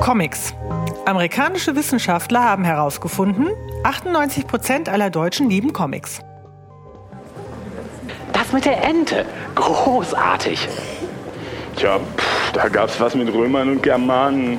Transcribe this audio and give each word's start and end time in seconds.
Comics. 0.00 0.54
Amerikanische 1.04 1.76
Wissenschaftler 1.76 2.42
haben 2.42 2.64
herausgefunden, 2.64 3.48
98 3.84 4.46
Prozent 4.46 4.88
aller 4.88 5.10
Deutschen 5.10 5.50
lieben 5.50 5.74
Comics. 5.74 6.20
Das 8.32 8.50
mit 8.52 8.64
der 8.64 8.82
Ente. 8.82 9.26
Großartig. 9.54 10.68
Tja, 11.76 11.98
pff, 12.16 12.52
da 12.52 12.68
gab's 12.68 12.98
was 12.98 13.14
mit 13.14 13.32
Römern 13.32 13.68
und 13.68 13.82
Germanen. 13.82 14.58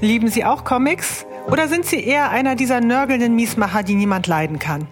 Lieben 0.00 0.28
Sie 0.28 0.44
auch 0.44 0.64
Comics? 0.64 1.24
Oder 1.50 1.66
sind 1.68 1.86
Sie 1.86 2.04
eher 2.04 2.30
einer 2.30 2.54
dieser 2.54 2.80
nörgelnden 2.82 3.34
Miesmacher, 3.34 3.82
die 3.82 3.94
niemand 3.94 4.26
leiden 4.26 4.58
kann? 4.58 4.88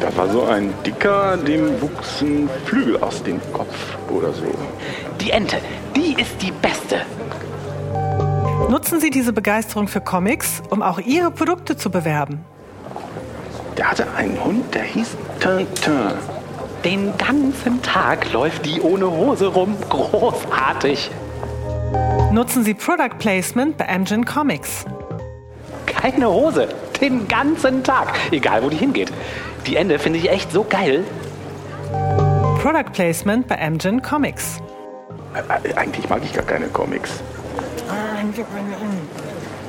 Da 0.00 0.14
war 0.16 0.28
so 0.30 0.44
ein 0.44 0.72
Dicker, 0.84 1.36
dem 1.36 1.80
wuchsen 1.82 2.48
Flügel 2.64 2.96
aus 3.02 3.22
dem 3.22 3.40
Kopf 3.52 3.96
oder 4.08 4.32
so. 4.32 4.46
Die 5.20 5.30
Ente, 5.30 5.58
die 5.94 6.14
ist 6.20 6.40
die 6.40 6.52
beste. 6.52 7.02
Nutzen 8.68 9.00
Sie 9.00 9.10
diese 9.10 9.32
Begeisterung 9.32 9.86
für 9.86 10.00
Comics, 10.00 10.60
um 10.70 10.82
auch 10.82 10.98
Ihre 10.98 11.30
Produkte 11.30 11.76
zu 11.76 11.88
bewerben. 11.88 12.44
Der 13.76 13.90
hatte 13.92 14.06
einen 14.16 14.42
Hund, 14.42 14.74
der 14.74 14.82
hieß 14.82 15.16
Tintin. 15.38 16.12
Den 16.84 17.16
ganzen 17.16 17.80
Tag 17.82 18.32
läuft 18.32 18.66
die 18.66 18.80
ohne 18.80 19.08
Hose 19.08 19.46
rum. 19.46 19.76
Großartig. 19.88 21.10
Nutzen 22.32 22.64
Sie 22.64 22.74
Product 22.74 23.18
Placement 23.18 23.76
bei 23.76 23.88
Amgen 23.88 24.24
Comics. 24.24 24.84
Keine 25.86 26.28
Hose. 26.28 26.68
Den 27.00 27.28
ganzen 27.28 27.84
Tag. 27.84 28.18
Egal, 28.32 28.64
wo 28.64 28.68
die 28.68 28.76
hingeht. 28.76 29.12
Die 29.66 29.76
Ende 29.76 29.98
finde 29.98 30.18
ich 30.18 30.28
echt 30.28 30.50
so 30.50 30.66
geil. 30.68 31.04
Product 32.60 32.92
Placement 32.92 33.46
bei 33.46 33.60
Amgen 33.60 34.02
Comics. 34.02 34.60
Äh, 35.34 35.74
Eigentlich 35.74 36.08
mag 36.08 36.22
ich 36.24 36.32
gar 36.32 36.44
keine 36.44 36.66
Comics. 36.66 37.22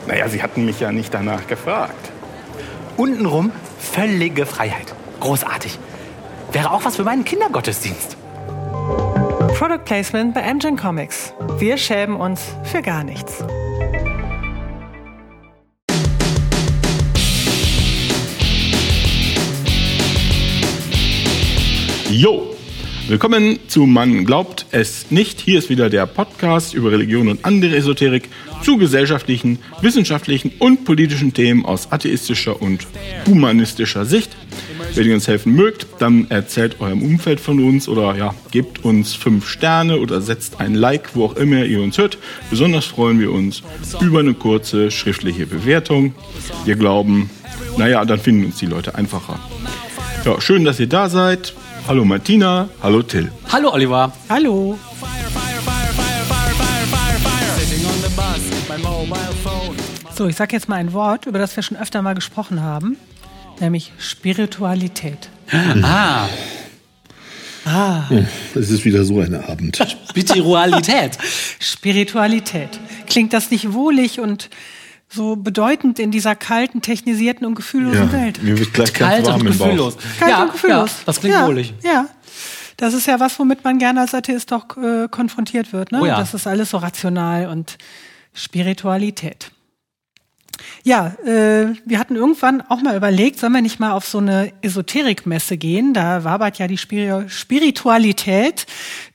Naja, 0.08 0.30
sie 0.30 0.42
hatten 0.42 0.66
mich 0.66 0.80
ja 0.80 0.92
nicht 0.92 1.14
danach 1.14 1.48
gefragt. 1.48 2.12
Untenrum 2.96 3.52
völlige 3.80 4.46
Freiheit. 4.46 4.94
Großartig. 5.20 5.78
Wäre 6.52 6.72
auch 6.72 6.86
was 6.86 6.96
für 6.96 7.04
meinen 7.04 7.26
Kindergottesdienst. 7.26 8.18
Product 9.58 9.84
Placement 9.86 10.34
bei 10.34 10.44
Amgen 10.44 10.78
Comics. 10.78 11.34
Wir 11.58 11.78
schämen 11.78 12.16
uns 12.16 12.42
für 12.64 12.82
gar 12.82 13.04
nichts. 13.04 13.44
Jo! 22.10 22.57
Willkommen 23.08 23.58
zu 23.70 23.86
Man 23.86 24.26
glaubt 24.26 24.66
es 24.72 25.12
nicht. 25.12 25.40
Hier 25.40 25.60
ist 25.60 25.70
wieder 25.70 25.90
der 25.90 26.06
Podcast 26.06 26.74
über 26.74 26.92
Religion 26.92 27.30
und 27.30 27.46
andere 27.46 27.74
Esoterik 27.78 28.28
zu 28.64 28.76
gesellschaftlichen, 28.76 29.60
wissenschaftlichen 29.82 30.52
und 30.60 30.84
politischen 30.84 31.34
Themen 31.34 31.66
aus 31.66 31.90
atheistischer 31.94 32.62
und 32.62 32.86
humanistischer 33.26 34.04
Sicht. 34.04 34.36
Wenn 34.94 35.08
ihr 35.08 35.14
uns 35.14 35.26
helfen 35.30 35.56
mögt, 35.56 35.88
dann 36.00 36.30
erzählt 36.30 36.82
eurem 36.82 37.02
Umfeld 37.02 37.40
von 37.40 37.64
uns 37.64 37.88
oder 37.88 38.18
ja, 38.18 38.36
gebt 38.52 38.84
uns 38.84 39.14
fünf 39.14 39.48
Sterne 39.48 40.00
oder 40.00 40.20
setzt 40.20 40.60
ein 40.60 40.76
Like, 40.76 41.16
wo 41.16 41.24
auch 41.24 41.38
immer 41.38 41.64
ihr 41.64 41.82
uns 41.82 41.98
hört. 41.98 42.18
Besonders 42.50 42.84
freuen 42.84 43.22
wir 43.22 43.32
uns 43.32 43.64
über 44.02 44.20
eine 44.20 44.34
kurze 44.34 44.92
schriftliche 44.92 45.48
Bewertung. 45.48 46.14
Wir 46.66 46.76
glauben, 46.76 47.30
naja, 47.78 48.04
dann 48.04 48.20
finden 48.20 48.48
uns 48.48 48.58
die 48.58 48.66
Leute 48.66 48.96
einfacher. 48.96 49.40
Ja, 50.26 50.42
schön, 50.42 50.66
dass 50.66 50.78
ihr 50.78 50.88
da 50.88 51.08
seid. 51.08 51.54
Hallo 51.88 52.04
Martina, 52.04 52.68
hallo 52.84 53.02
Till. 53.02 53.32
Hallo 53.52 53.72
Oliver. 53.74 54.12
Hallo. 54.30 54.78
So, 60.16 60.28
ich 60.28 60.36
sage 60.36 60.56
jetzt 60.56 60.68
mal 60.68 60.76
ein 60.78 60.92
Wort, 60.94 61.26
über 61.28 61.40
das 61.40 61.56
wir 61.56 61.64
schon 61.64 61.78
öfter 61.78 62.02
mal 62.02 62.14
gesprochen 62.16 62.62
haben, 62.62 62.98
nämlich 63.60 63.94
Spiritualität. 64.00 65.30
Ah, 65.84 66.28
Es 68.56 68.70
ist 68.70 68.84
wieder 68.84 69.04
so 69.04 69.20
ein 69.20 69.36
Abend. 69.36 69.78
Spiritualität. 70.10 71.18
Spiritualität. 71.60 72.80
Klingt 73.08 73.32
das 73.34 73.52
nicht 73.52 73.72
wohlig 73.74 74.20
und 74.20 74.50
so 75.10 75.36
bedeutend 75.36 76.00
in 76.00 76.12
dieser 76.12 76.36
kalten, 76.36 76.82
technisierten 76.82 77.46
und 77.46 77.56
gefühllosen 77.56 78.12
Welt? 78.12 78.44
mir 78.44 78.58
wird 78.60 78.74
gleich 78.74 78.94
ganz 78.94 79.12
Kalt 79.12 79.26
warm 79.28 79.42
und 79.42 79.48
gefühllos. 79.48 79.98
Kalt 80.20 80.32
ja, 80.32 80.44
und 80.44 80.52
gefühllos. 80.52 80.90
Ja, 80.92 81.04
das 81.06 81.20
klingt 81.20 81.36
ja, 81.36 81.48
wohlig. 81.48 81.74
Ja. 81.84 82.08
Das 82.76 82.94
ist 82.94 83.08
ja 83.08 83.20
was, 83.20 83.40
womit 83.40 83.64
man 83.64 83.80
gerne 83.80 84.02
als 84.02 84.14
Atheist 84.14 84.52
doch 84.52 84.78
äh, 84.78 85.08
konfrontiert 85.10 85.74
wird. 85.74 85.92
Ne? 85.92 86.02
Oh 86.02 86.06
ja. 86.06 86.18
Das 86.20 86.34
ist 86.34 86.46
alles 86.46 86.70
so 86.70 86.78
rational 86.78 87.48
und 87.48 87.78
Spiritualität. 88.34 89.52
Ja, 90.84 91.16
äh, 91.26 91.74
wir 91.86 92.00
hatten 92.00 92.16
irgendwann 92.16 92.62
auch 92.62 92.82
mal 92.82 92.96
überlegt, 92.96 93.40
sollen 93.40 93.54
wir 93.54 93.62
nicht 93.62 93.80
mal 93.80 93.92
auf 93.92 94.06
so 94.06 94.20
eine 94.20 94.54
Esoterikmesse 94.62 95.58
gehen? 95.58 95.94
Da 95.94 96.24
wabert 96.24 96.60
ja 96.60 96.68
die 96.68 96.78
Spiri 96.78 97.30
Spiritualität 97.30 98.66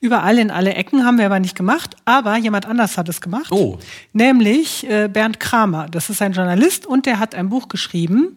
überall 0.01 0.39
in 0.39 0.51
alle 0.51 0.75
Ecken, 0.75 1.05
haben 1.05 1.19
wir 1.19 1.27
aber 1.27 1.41
nicht 1.41 1.57
gemacht. 1.57 1.97
Aber 2.05 2.37
jemand 2.37 2.67
anders 2.67 2.99
hat 2.99 3.09
es 3.09 3.21
gemacht. 3.21 3.51
Oh. 3.51 3.79
Nämlich 4.13 4.89
äh, 4.89 5.09
Bernd 5.09 5.41
Kramer. 5.41 5.87
Das 5.91 6.11
ist 6.11 6.21
ein 6.23 6.33
Journalist 6.33 6.87
und 6.87 7.07
der 7.07 7.19
hat 7.19 7.35
ein 7.35 7.49
Buch 7.49 7.69
geschrieben. 7.69 8.37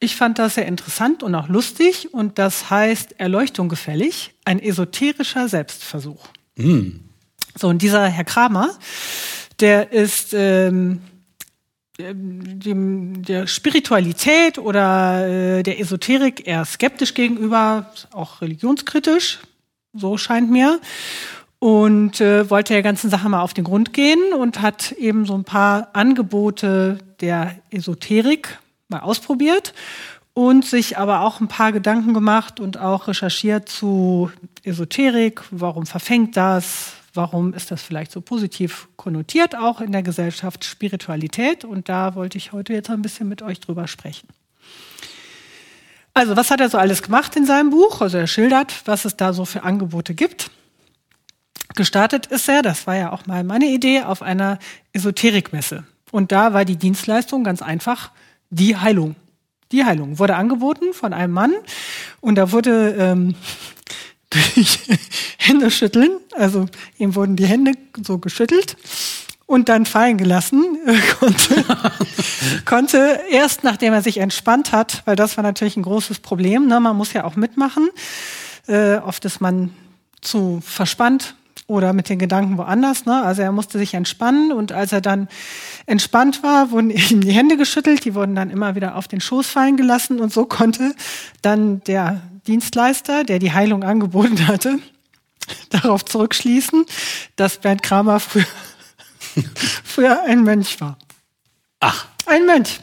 Ich 0.00 0.14
fand 0.14 0.38
das 0.38 0.54
sehr 0.54 0.66
interessant 0.66 1.22
und 1.22 1.34
auch 1.34 1.48
lustig 1.48 2.14
und 2.14 2.38
das 2.38 2.70
heißt 2.70 3.18
Erleuchtung 3.18 3.68
gefällig, 3.68 4.32
ein 4.44 4.60
esoterischer 4.60 5.48
Selbstversuch. 5.48 6.28
So, 7.56 7.68
und 7.68 7.82
dieser 7.82 8.06
Herr 8.06 8.24
Kramer, 8.24 8.70
der 9.58 9.92
ist 9.92 10.34
ähm, 10.34 11.00
dem, 11.98 13.24
der 13.24 13.46
Spiritualität 13.46 14.58
oder 14.58 15.26
äh, 15.26 15.62
der 15.62 15.80
Esoterik 15.80 16.46
eher 16.46 16.64
skeptisch 16.64 17.14
gegenüber, 17.14 17.92
auch 18.12 18.40
religionskritisch, 18.40 19.40
so 19.94 20.16
scheint 20.16 20.50
mir. 20.50 20.80
Und 21.58 22.20
äh, 22.20 22.48
wollte 22.50 22.72
der 22.72 22.84
ganzen 22.84 23.10
Sache 23.10 23.28
mal 23.28 23.42
auf 23.42 23.52
den 23.52 23.64
Grund 23.64 23.92
gehen 23.92 24.32
und 24.32 24.62
hat 24.62 24.92
eben 24.92 25.26
so 25.26 25.34
ein 25.34 25.42
paar 25.42 25.88
Angebote 25.92 26.98
der 27.20 27.56
Esoterik 27.70 28.58
mal 28.88 29.00
ausprobiert 29.00 29.74
und 30.34 30.64
sich 30.64 30.98
aber 30.98 31.22
auch 31.22 31.40
ein 31.40 31.48
paar 31.48 31.72
Gedanken 31.72 32.14
gemacht 32.14 32.60
und 32.60 32.78
auch 32.78 33.08
recherchiert 33.08 33.68
zu 33.68 34.30
Esoterik, 34.62 35.42
warum 35.50 35.84
verfängt 35.84 36.36
das, 36.36 36.92
warum 37.18 37.52
ist 37.52 37.72
das 37.72 37.82
vielleicht 37.82 38.12
so 38.12 38.20
positiv 38.20 38.88
konnotiert, 38.94 39.56
auch 39.56 39.80
in 39.80 39.90
der 39.90 40.04
Gesellschaft 40.04 40.64
Spiritualität. 40.64 41.64
Und 41.64 41.88
da 41.88 42.14
wollte 42.14 42.38
ich 42.38 42.52
heute 42.52 42.72
jetzt 42.72 42.90
ein 42.90 43.02
bisschen 43.02 43.28
mit 43.28 43.42
euch 43.42 43.58
drüber 43.58 43.88
sprechen. 43.88 44.28
Also, 46.14 46.36
was 46.36 46.52
hat 46.52 46.60
er 46.60 46.70
so 46.70 46.78
alles 46.78 47.02
gemacht 47.02 47.34
in 47.34 47.44
seinem 47.44 47.70
Buch? 47.70 48.00
Also, 48.00 48.18
er 48.18 48.28
schildert, 48.28 48.82
was 48.86 49.04
es 49.04 49.16
da 49.16 49.32
so 49.32 49.44
für 49.44 49.64
Angebote 49.64 50.14
gibt. 50.14 50.52
Gestartet 51.74 52.26
ist 52.26 52.48
er, 52.48 52.62
das 52.62 52.86
war 52.86 52.94
ja 52.94 53.12
auch 53.12 53.26
mal 53.26 53.42
meine 53.42 53.66
Idee, 53.66 54.02
auf 54.02 54.22
einer 54.22 54.60
Esoterikmesse. 54.92 55.84
Und 56.12 56.30
da 56.30 56.54
war 56.54 56.64
die 56.64 56.76
Dienstleistung 56.76 57.42
ganz 57.42 57.62
einfach 57.62 58.12
die 58.48 58.76
Heilung. 58.76 59.16
Die 59.72 59.84
Heilung 59.84 60.20
wurde 60.20 60.36
angeboten 60.36 60.92
von 60.92 61.12
einem 61.12 61.34
Mann 61.34 61.52
und 62.20 62.36
da 62.36 62.52
wurde 62.52 62.94
ähm, 62.98 63.34
Hände 65.38 65.70
schütteln, 65.70 66.10
also 66.34 66.66
ihm 66.98 67.14
wurden 67.14 67.36
die 67.36 67.46
Hände 67.46 67.72
so 68.02 68.18
geschüttelt 68.18 68.76
und 69.46 69.68
dann 69.68 69.86
fallen 69.86 70.18
gelassen, 70.18 70.78
konnte, 71.18 71.64
konnte 72.64 73.20
erst 73.30 73.64
nachdem 73.64 73.92
er 73.92 74.02
sich 74.02 74.18
entspannt 74.18 74.72
hat, 74.72 75.02
weil 75.06 75.16
das 75.16 75.36
war 75.36 75.44
natürlich 75.44 75.76
ein 75.76 75.82
großes 75.82 76.18
Problem, 76.20 76.66
ne? 76.66 76.80
man 76.80 76.96
muss 76.96 77.12
ja 77.12 77.24
auch 77.24 77.36
mitmachen, 77.36 77.88
äh, 78.66 78.96
oft 78.96 79.24
ist 79.24 79.40
man 79.40 79.70
zu 80.20 80.60
verspannt 80.64 81.34
oder 81.68 81.92
mit 81.92 82.08
den 82.08 82.18
Gedanken 82.18 82.58
woanders. 82.58 83.04
Ne? 83.04 83.22
Also 83.22 83.42
er 83.42 83.52
musste 83.52 83.78
sich 83.78 83.94
entspannen 83.94 84.50
und 84.50 84.72
als 84.72 84.90
er 84.90 85.00
dann 85.00 85.28
entspannt 85.86 86.42
war, 86.42 86.72
wurden 86.72 86.90
ihm 86.90 87.20
die 87.20 87.30
Hände 87.30 87.56
geschüttelt, 87.56 88.04
die 88.04 88.14
wurden 88.14 88.34
dann 88.34 88.50
immer 88.50 88.74
wieder 88.74 88.96
auf 88.96 89.06
den 89.06 89.20
Schoß 89.20 89.46
fallen 89.46 89.76
gelassen 89.76 90.18
und 90.18 90.32
so 90.32 90.46
konnte 90.46 90.94
dann 91.42 91.84
der 91.84 92.22
Dienstleister, 92.46 93.22
der 93.22 93.38
die 93.38 93.52
Heilung 93.52 93.84
angeboten 93.84 94.48
hatte, 94.48 94.78
darauf 95.70 96.04
zurückschließen, 96.04 96.86
dass 97.36 97.58
Bernd 97.58 97.82
Kramer 97.82 98.18
früher, 98.18 98.46
früher 99.84 100.22
ein 100.24 100.42
Mönch 100.42 100.80
war. 100.80 100.96
Ach, 101.80 102.06
Ein 102.26 102.46
Mönch. 102.46 102.80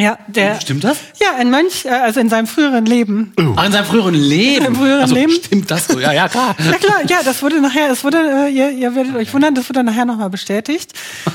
Ja, 0.00 0.16
der. 0.28 0.60
stimmt 0.60 0.84
das? 0.84 0.98
Ja, 1.20 1.34
ein 1.36 1.50
Mönch, 1.50 1.84
äh, 1.84 1.88
also 1.88 2.20
in 2.20 2.28
seinem 2.28 2.46
früheren 2.46 2.86
Leben. 2.86 3.32
Ach, 3.56 3.66
in 3.66 3.72
seinem 3.72 3.84
früheren 3.84 4.14
Leben. 4.14 4.58
In 4.58 4.62
seinem 4.62 4.76
früheren 4.76 5.00
also, 5.02 5.14
Leben? 5.16 5.32
Stimmt 5.32 5.70
das 5.72 5.88
so? 5.88 5.98
Ja, 5.98 6.12
ja, 6.12 6.28
klar. 6.28 6.54
Ja 6.64 6.78
klar, 6.78 7.00
ja, 7.08 7.18
das 7.24 7.42
wurde 7.42 7.60
nachher, 7.60 7.90
es 7.90 8.04
wurde, 8.04 8.18
äh, 8.18 8.48
ihr, 8.48 8.70
ihr 8.70 8.94
werdet 8.94 9.16
euch 9.16 9.34
wundern, 9.34 9.54
das 9.56 9.68
wurde 9.68 9.82
nachher 9.82 10.04
nochmal 10.04 10.30
bestätigt. 10.30 10.92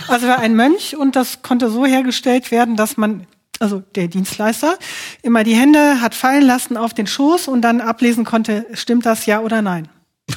Also 0.07 0.27
er 0.27 0.33
war 0.37 0.39
ein 0.39 0.55
Mönch 0.55 0.95
und 0.95 1.17
das 1.17 1.41
konnte 1.41 1.69
so 1.69 1.85
hergestellt 1.85 2.51
werden, 2.51 2.77
dass 2.77 2.95
man, 2.95 3.27
also 3.59 3.83
der 3.95 4.07
Dienstleister, 4.07 4.77
immer 5.23 5.43
die 5.43 5.55
Hände 5.55 5.99
hat 5.99 6.15
fallen 6.15 6.43
lassen 6.43 6.77
auf 6.77 6.93
den 6.93 7.05
Schoß 7.07 7.49
und 7.49 7.61
dann 7.63 7.81
ablesen 7.81 8.23
konnte, 8.23 8.65
stimmt 8.73 9.05
das 9.05 9.25
ja 9.25 9.41
oder 9.41 9.61
nein. 9.61 9.89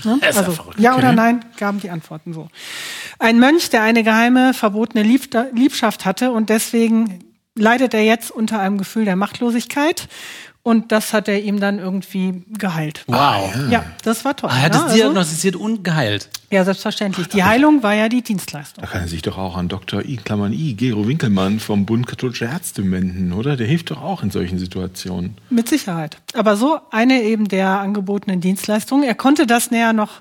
Ne? 0.05 0.19
Das 0.21 0.31
ist 0.31 0.35
ja 0.35 0.41
Also 0.41 0.51
verrückt. 0.53 0.81
ja 0.81 0.97
oder 0.97 1.13
nein 1.13 1.45
gaben 1.59 1.79
die 1.79 1.91
Antworten 1.91 2.33
so. 2.33 2.49
Ein 3.21 3.39
Mönch, 3.39 3.71
der 3.71 3.83
eine 3.83 4.03
geheime, 4.03 4.53
verbotene 4.53 5.05
Liebschaft 5.05 6.05
hatte 6.05 6.33
und 6.33 6.51
deswegen 6.51 7.21
leidet 7.57 7.95
er 7.95 8.05
jetzt 8.05 8.31
unter 8.31 8.61
einem 8.61 8.79
Gefühl 8.79 9.05
der 9.05 9.17
Machtlosigkeit 9.17 10.09
und 10.67 10.91
das 10.91 11.13
hat 11.13 11.29
er 11.29 11.41
ihm 11.41 11.61
dann 11.61 11.79
irgendwie 11.79 12.43
geheilt. 12.59 13.05
Wow. 13.07 13.17
Ah, 13.17 13.51
ja, 13.71 13.85
das 14.03 14.25
war 14.25 14.35
toll. 14.35 14.51
Er 14.51 14.63
hat 14.63 14.73
ne? 14.73 14.79
es 14.79 14.85
Also- 14.87 14.97
diagnostiziert 14.97 15.55
und 15.55 15.85
geheilt. 15.85 16.29
ja, 16.51 16.65
selbstverständlich. 16.65 17.29
Die 17.29 17.45
Heilung 17.45 17.85
war 17.85 17.95
ja 17.95 18.09
die 18.09 18.21
Dienstleistung. 18.23 18.83
Da 18.83 18.91
kann 18.91 19.03
er 19.03 19.09
sich 19.09 19.23
doch 19.23 19.39
auch 19.39 19.57
an 19.57 19.69
Dr. 19.69 20.05
I, 20.05 20.17
Klammern 20.17 20.53
I, 20.53 20.75
Gero 20.75 21.07
Winkelmann 21.07 21.61
vom 21.61 21.87
Bund 21.87 22.09
Katholischer 22.09 22.47
Ärzte 22.47 22.83
wenden, 22.91 23.33
oder? 23.33 23.57
Der 23.57 23.69
hilft 23.69 23.93
doch 23.93 24.03
auch 24.03 24.25
in 24.25 24.33
solchen 24.33 24.59
Situationen. 24.59 25.37
Mit 25.51 25.69
Sicherheit. 25.69 26.17
Aber 26.35 26.57
so 26.57 26.81
eine 26.91 27.23
eben 27.23 27.47
der 27.47 27.69
angebotenen 27.81 28.41
Dienstleistungen. 28.41 29.05
Er 29.05 29.15
konnte 29.15 29.47
das 29.47 29.71
näher 29.71 29.93
noch 29.93 30.21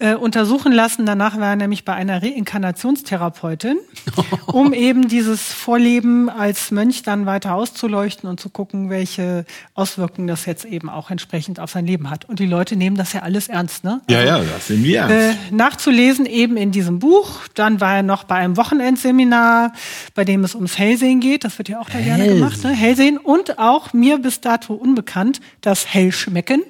äh, 0.00 0.14
untersuchen 0.14 0.72
lassen. 0.72 1.06
Danach 1.06 1.38
war 1.38 1.50
er 1.50 1.56
nämlich 1.56 1.84
bei 1.84 1.92
einer 1.94 2.20
Reinkarnationstherapeutin, 2.20 3.78
um 4.46 4.72
eben 4.72 5.06
dieses 5.08 5.40
Vorleben 5.40 6.28
als 6.28 6.70
Mönch 6.72 7.02
dann 7.02 7.26
weiter 7.26 7.54
auszuleuchten 7.54 8.28
und 8.28 8.40
zu 8.40 8.48
gucken, 8.48 8.90
welche 8.90 9.44
Auswirkungen 9.84 10.26
das 10.26 10.46
jetzt 10.46 10.64
eben 10.64 10.88
auch 10.88 11.10
entsprechend 11.10 11.60
auf 11.60 11.70
sein 11.70 11.84
Leben 11.84 12.08
hat. 12.08 12.24
Und 12.24 12.38
die 12.38 12.46
Leute 12.46 12.74
nehmen 12.74 12.96
das 12.96 13.12
ja 13.12 13.20
alles 13.20 13.48
ernst, 13.48 13.84
ne? 13.84 14.00
Ja, 14.08 14.24
ja, 14.24 14.38
das 14.42 14.70
nehmen 14.70 14.84
wir 14.84 15.00
ernst. 15.00 15.14
Äh, 15.14 15.54
nachzulesen 15.54 16.24
eben 16.24 16.56
in 16.56 16.70
diesem 16.70 17.00
Buch. 17.00 17.40
Dann 17.52 17.82
war 17.82 17.96
er 17.96 18.02
noch 18.02 18.24
bei 18.24 18.36
einem 18.36 18.56
Wochenendseminar, 18.56 19.74
bei 20.14 20.24
dem 20.24 20.42
es 20.42 20.54
ums 20.54 20.78
Hellsehen 20.78 21.20
geht. 21.20 21.44
Das 21.44 21.58
wird 21.58 21.68
ja 21.68 21.80
auch 21.80 21.90
da 21.90 21.98
gerne 21.98 22.22
Hellsehen. 22.22 22.38
gemacht. 22.38 22.64
Ne? 22.64 22.70
Hellsehen 22.70 23.18
und 23.18 23.58
auch 23.58 23.92
mir 23.92 24.16
bis 24.16 24.40
dato 24.40 24.72
unbekannt, 24.72 25.42
das 25.60 25.86
Hellschmecken. 25.92 26.62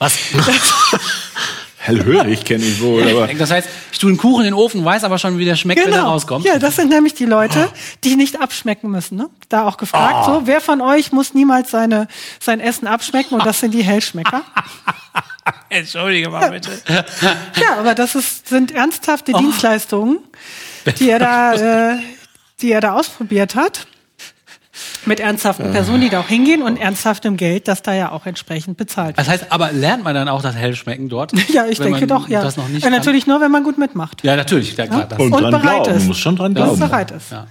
Was? 0.00 0.18
Hellhörig 1.84 2.44
kenne 2.44 2.64
ich 2.64 2.80
wohl, 2.80 3.02
aber 3.08 3.26
das 3.34 3.50
heißt, 3.50 3.68
ich 3.90 3.98
tue 3.98 4.10
einen 4.10 4.16
Kuchen 4.16 4.44
in 4.44 4.52
den 4.52 4.54
Ofen, 4.54 4.84
weiß 4.84 5.02
aber 5.02 5.18
schon, 5.18 5.38
wie 5.38 5.44
der 5.44 5.56
schmeckt, 5.56 5.84
wenn 5.84 5.92
er 5.92 6.04
rauskommt. 6.04 6.44
Genau. 6.44 6.54
Ja, 6.54 6.60
das 6.60 6.76
sind 6.76 6.90
nämlich 6.90 7.14
die 7.14 7.24
Leute, 7.24 7.68
die 8.04 8.14
nicht 8.14 8.40
abschmecken 8.40 8.88
müssen. 8.88 9.18
Ne? 9.18 9.28
Da 9.48 9.66
auch 9.66 9.78
gefragt, 9.78 10.26
so, 10.26 10.42
wer 10.44 10.60
von 10.60 10.80
euch 10.80 11.10
muss 11.10 11.34
niemals 11.34 11.72
seine, 11.72 12.06
sein 12.38 12.60
Essen 12.60 12.86
abschmecken? 12.86 13.34
Und 13.34 13.44
das 13.44 13.58
sind 13.58 13.74
die 13.74 13.82
Hellschmecker. 13.82 14.42
Entschuldige 15.70 16.28
mal 16.28 16.50
bitte. 16.50 16.70
Ja, 17.60 17.78
aber 17.80 17.96
das 17.96 18.14
ist, 18.14 18.46
sind 18.46 18.70
ernsthafte 18.70 19.32
Dienstleistungen, 19.32 20.18
die 21.00 21.10
er 21.10 21.18
da, 21.18 21.94
äh, 21.94 21.98
die 22.60 22.70
er 22.70 22.80
da 22.80 22.92
ausprobiert 22.92 23.56
hat. 23.56 23.88
Mit 25.04 25.20
ernsthaften 25.20 25.70
Personen, 25.72 26.00
die 26.00 26.08
da 26.08 26.20
auch 26.20 26.28
hingehen 26.28 26.62
und 26.62 26.76
ernsthaftem 26.78 27.36
Geld, 27.36 27.68
das 27.68 27.82
da 27.82 27.92
ja 27.92 28.10
auch 28.10 28.24
entsprechend 28.26 28.76
bezahlt 28.78 29.08
wird. 29.16 29.18
Das 29.18 29.28
heißt, 29.28 29.46
aber 29.52 29.72
lernt 29.72 30.02
man 30.04 30.14
dann 30.14 30.28
auch 30.28 30.42
das 30.42 30.54
Hellschmecken 30.54 31.08
dort? 31.08 31.32
Ja, 31.52 31.66
ich 31.66 31.78
wenn 31.80 31.92
denke 31.92 32.06
man 32.06 32.08
doch, 32.08 32.28
ja. 32.28 32.42
Das 32.42 32.56
noch 32.56 32.68
nicht 32.68 32.82
ja 32.82 32.88
kann? 32.88 32.98
natürlich 32.98 33.26
nur, 33.26 33.40
wenn 33.40 33.50
man 33.50 33.62
gut 33.64 33.76
mitmacht. 33.76 34.24
Ja, 34.24 34.36
natürlich, 34.36 34.76
ja, 34.76 34.86
klar. 34.86 35.06
Das, 35.06 35.18
und, 35.18 35.32
Und 35.32 35.42
dran 35.42 35.50
bereit 35.50 35.82
glauben. 35.84 35.90
ist. 35.90 35.98
Man 35.98 36.06
muss 36.08 36.18
schon 36.18 36.36
dran 36.36 36.54
glauben. 36.54 36.78
bereit 36.78 37.10
ist. 37.10 37.30
ja. 37.32 37.46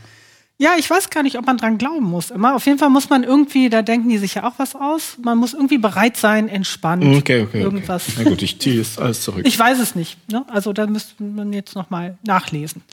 Ja, 0.57 0.73
ich 0.77 0.87
weiß 0.87 1.09
gar 1.09 1.23
nicht, 1.23 1.39
ob 1.39 1.47
man 1.47 1.57
dran 1.57 1.79
glauben 1.79 2.05
muss. 2.05 2.29
Immer. 2.29 2.53
Auf 2.53 2.67
jeden 2.67 2.77
Fall 2.77 2.91
muss 2.91 3.09
man 3.09 3.23
irgendwie, 3.23 3.69
da 3.71 3.81
denken 3.81 4.09
die 4.09 4.19
sich 4.19 4.35
ja 4.35 4.43
auch 4.47 4.53
was 4.57 4.75
aus. 4.75 5.17
Man 5.23 5.39
muss 5.39 5.55
irgendwie 5.55 5.79
bereit 5.79 6.17
sein, 6.17 6.47
entspannt. 6.47 7.03
Okay, 7.03 7.41
okay. 7.41 7.61
Irgendwas. 7.61 8.09
Okay. 8.09 8.21
Na 8.23 8.29
gut, 8.29 8.43
ich 8.43 8.59
ziehe 8.59 8.79
es 8.79 8.99
alles 8.99 9.23
zurück. 9.23 9.41
Ich 9.47 9.57
weiß 9.57 9.79
es 9.79 9.95
nicht. 9.95 10.17
Ne? 10.31 10.45
Also 10.49 10.71
da 10.71 10.85
müsste 10.85 11.23
man 11.23 11.51
jetzt 11.51 11.73
noch 11.73 11.89
mal 11.89 12.15
nachlesen. 12.23 12.83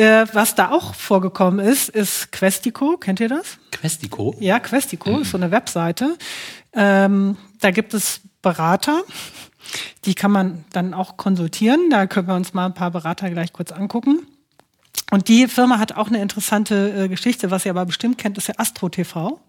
Äh, 0.00 0.26
was 0.32 0.54
da 0.54 0.70
auch 0.70 0.94
vorgekommen 0.94 1.60
ist, 1.60 1.90
ist 1.90 2.32
Questico. 2.32 2.96
Kennt 2.96 3.20
ihr 3.20 3.28
das? 3.28 3.58
Questico. 3.70 4.34
Ja, 4.40 4.58
Questico 4.58 5.18
ist 5.18 5.30
so 5.30 5.36
eine 5.36 5.50
Webseite. 5.50 6.16
Ähm, 6.72 7.36
da 7.60 7.70
gibt 7.70 7.92
es 7.92 8.22
Berater. 8.40 9.02
Die 10.06 10.14
kann 10.14 10.30
man 10.30 10.64
dann 10.72 10.94
auch 10.94 11.18
konsultieren. 11.18 11.90
Da 11.90 12.06
können 12.06 12.28
wir 12.28 12.34
uns 12.34 12.54
mal 12.54 12.64
ein 12.64 12.72
paar 12.72 12.90
Berater 12.90 13.28
gleich 13.28 13.52
kurz 13.52 13.72
angucken. 13.72 14.26
Und 15.10 15.26
die 15.26 15.48
Firma 15.48 15.78
hat 15.78 15.96
auch 15.96 16.06
eine 16.06 16.22
interessante 16.22 17.04
äh, 17.04 17.08
Geschichte, 17.08 17.50
was 17.50 17.64
ihr 17.64 17.72
aber 17.72 17.84
bestimmt 17.84 18.16
kennt, 18.16 18.38
ist 18.38 18.46
ja 18.46 18.54
Astro 18.58 18.88
TV. 18.88 19.40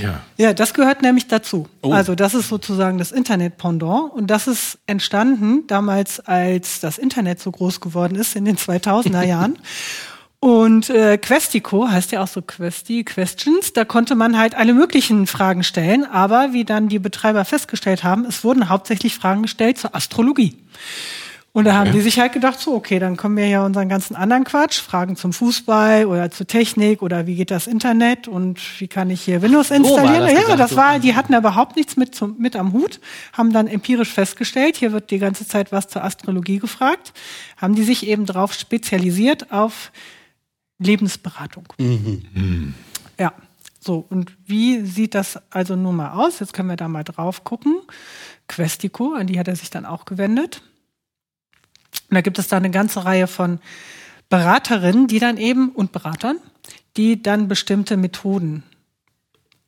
ja. 0.00 0.20
Ja, 0.36 0.54
das 0.54 0.72
gehört 0.72 1.02
nämlich 1.02 1.26
dazu. 1.26 1.68
Oh. 1.82 1.92
Also 1.92 2.14
das 2.14 2.34
ist 2.34 2.48
sozusagen 2.48 2.98
das 2.98 3.10
Internet-Pendant 3.10 4.12
und 4.12 4.28
das 4.28 4.46
ist 4.46 4.78
entstanden 4.86 5.66
damals, 5.66 6.20
als 6.20 6.78
das 6.78 6.98
Internet 6.98 7.40
so 7.40 7.50
groß 7.50 7.80
geworden 7.80 8.14
ist 8.14 8.36
in 8.36 8.44
den 8.44 8.56
2000er 8.56 9.22
Jahren. 9.26 9.58
Und 10.38 10.90
äh, 10.90 11.16
Questico 11.16 11.88
heißt 11.88 12.12
ja 12.12 12.22
auch 12.22 12.28
so 12.28 12.42
Questi, 12.42 13.02
Questions, 13.02 13.72
da 13.72 13.86
konnte 13.86 14.14
man 14.14 14.38
halt 14.38 14.54
alle 14.54 14.74
möglichen 14.74 15.26
Fragen 15.26 15.64
stellen, 15.64 16.04
aber 16.04 16.52
wie 16.52 16.66
dann 16.66 16.88
die 16.88 16.98
Betreiber 16.98 17.46
festgestellt 17.46 18.04
haben, 18.04 18.26
es 18.26 18.44
wurden 18.44 18.68
hauptsächlich 18.68 19.14
Fragen 19.14 19.42
gestellt 19.42 19.78
zur 19.78 19.96
Astrologie. 19.96 20.58
Und 21.54 21.66
da 21.66 21.74
haben 21.74 21.92
die 21.92 22.00
sich 22.00 22.18
halt 22.18 22.32
gedacht, 22.32 22.58
so, 22.58 22.74
okay, 22.74 22.98
dann 22.98 23.16
kommen 23.16 23.36
wir 23.36 23.46
ja 23.46 23.64
unseren 23.64 23.88
ganzen 23.88 24.16
anderen 24.16 24.42
Quatsch, 24.42 24.80
Fragen 24.80 25.14
zum 25.14 25.32
Fußball 25.32 26.04
oder 26.06 26.28
zur 26.28 26.48
Technik 26.48 27.00
oder 27.00 27.28
wie 27.28 27.36
geht 27.36 27.52
das 27.52 27.68
Internet 27.68 28.26
und 28.26 28.60
wie 28.80 28.88
kann 28.88 29.08
ich 29.08 29.20
hier 29.20 29.40
Windows 29.40 29.70
war 29.70 29.76
installieren. 29.76 30.22
das 30.22 30.32
ja, 30.32 30.40
gedacht, 30.40 30.58
das 30.58 30.70
so. 30.70 30.76
war, 30.76 30.98
die 30.98 31.14
hatten 31.14 31.30
da 31.30 31.38
überhaupt 31.38 31.76
nichts 31.76 31.96
mit, 31.96 32.12
zum, 32.12 32.36
mit 32.38 32.56
am 32.56 32.72
Hut, 32.72 32.98
haben 33.32 33.52
dann 33.52 33.68
empirisch 33.68 34.12
festgestellt, 34.12 34.76
hier 34.76 34.90
wird 34.90 35.12
die 35.12 35.20
ganze 35.20 35.46
Zeit 35.46 35.70
was 35.70 35.86
zur 35.86 36.02
Astrologie 36.02 36.58
gefragt, 36.58 37.12
haben 37.56 37.76
die 37.76 37.84
sich 37.84 38.04
eben 38.08 38.26
drauf 38.26 38.52
spezialisiert 38.52 39.52
auf 39.52 39.92
Lebensberatung. 40.80 41.72
Ja, 43.16 43.32
so, 43.78 44.04
und 44.10 44.36
wie 44.44 44.80
sieht 44.80 45.14
das 45.14 45.38
also 45.50 45.76
nun 45.76 45.94
mal 45.94 46.14
aus? 46.14 46.40
Jetzt 46.40 46.52
können 46.52 46.68
wir 46.68 46.76
da 46.76 46.88
mal 46.88 47.04
drauf 47.04 47.44
gucken. 47.44 47.76
Questico, 48.48 49.14
an 49.14 49.28
die 49.28 49.38
hat 49.38 49.46
er 49.46 49.54
sich 49.54 49.70
dann 49.70 49.86
auch 49.86 50.04
gewendet. 50.04 50.62
Und 52.10 52.14
da 52.14 52.20
gibt 52.20 52.38
es 52.38 52.48
da 52.48 52.56
eine 52.56 52.70
ganze 52.70 53.04
Reihe 53.04 53.26
von 53.26 53.58
Beraterinnen, 54.28 55.06
die 55.06 55.18
dann 55.18 55.36
eben 55.36 55.70
und 55.70 55.92
Beratern, 55.92 56.36
die 56.96 57.22
dann 57.22 57.48
bestimmte 57.48 57.96
Methoden 57.96 58.62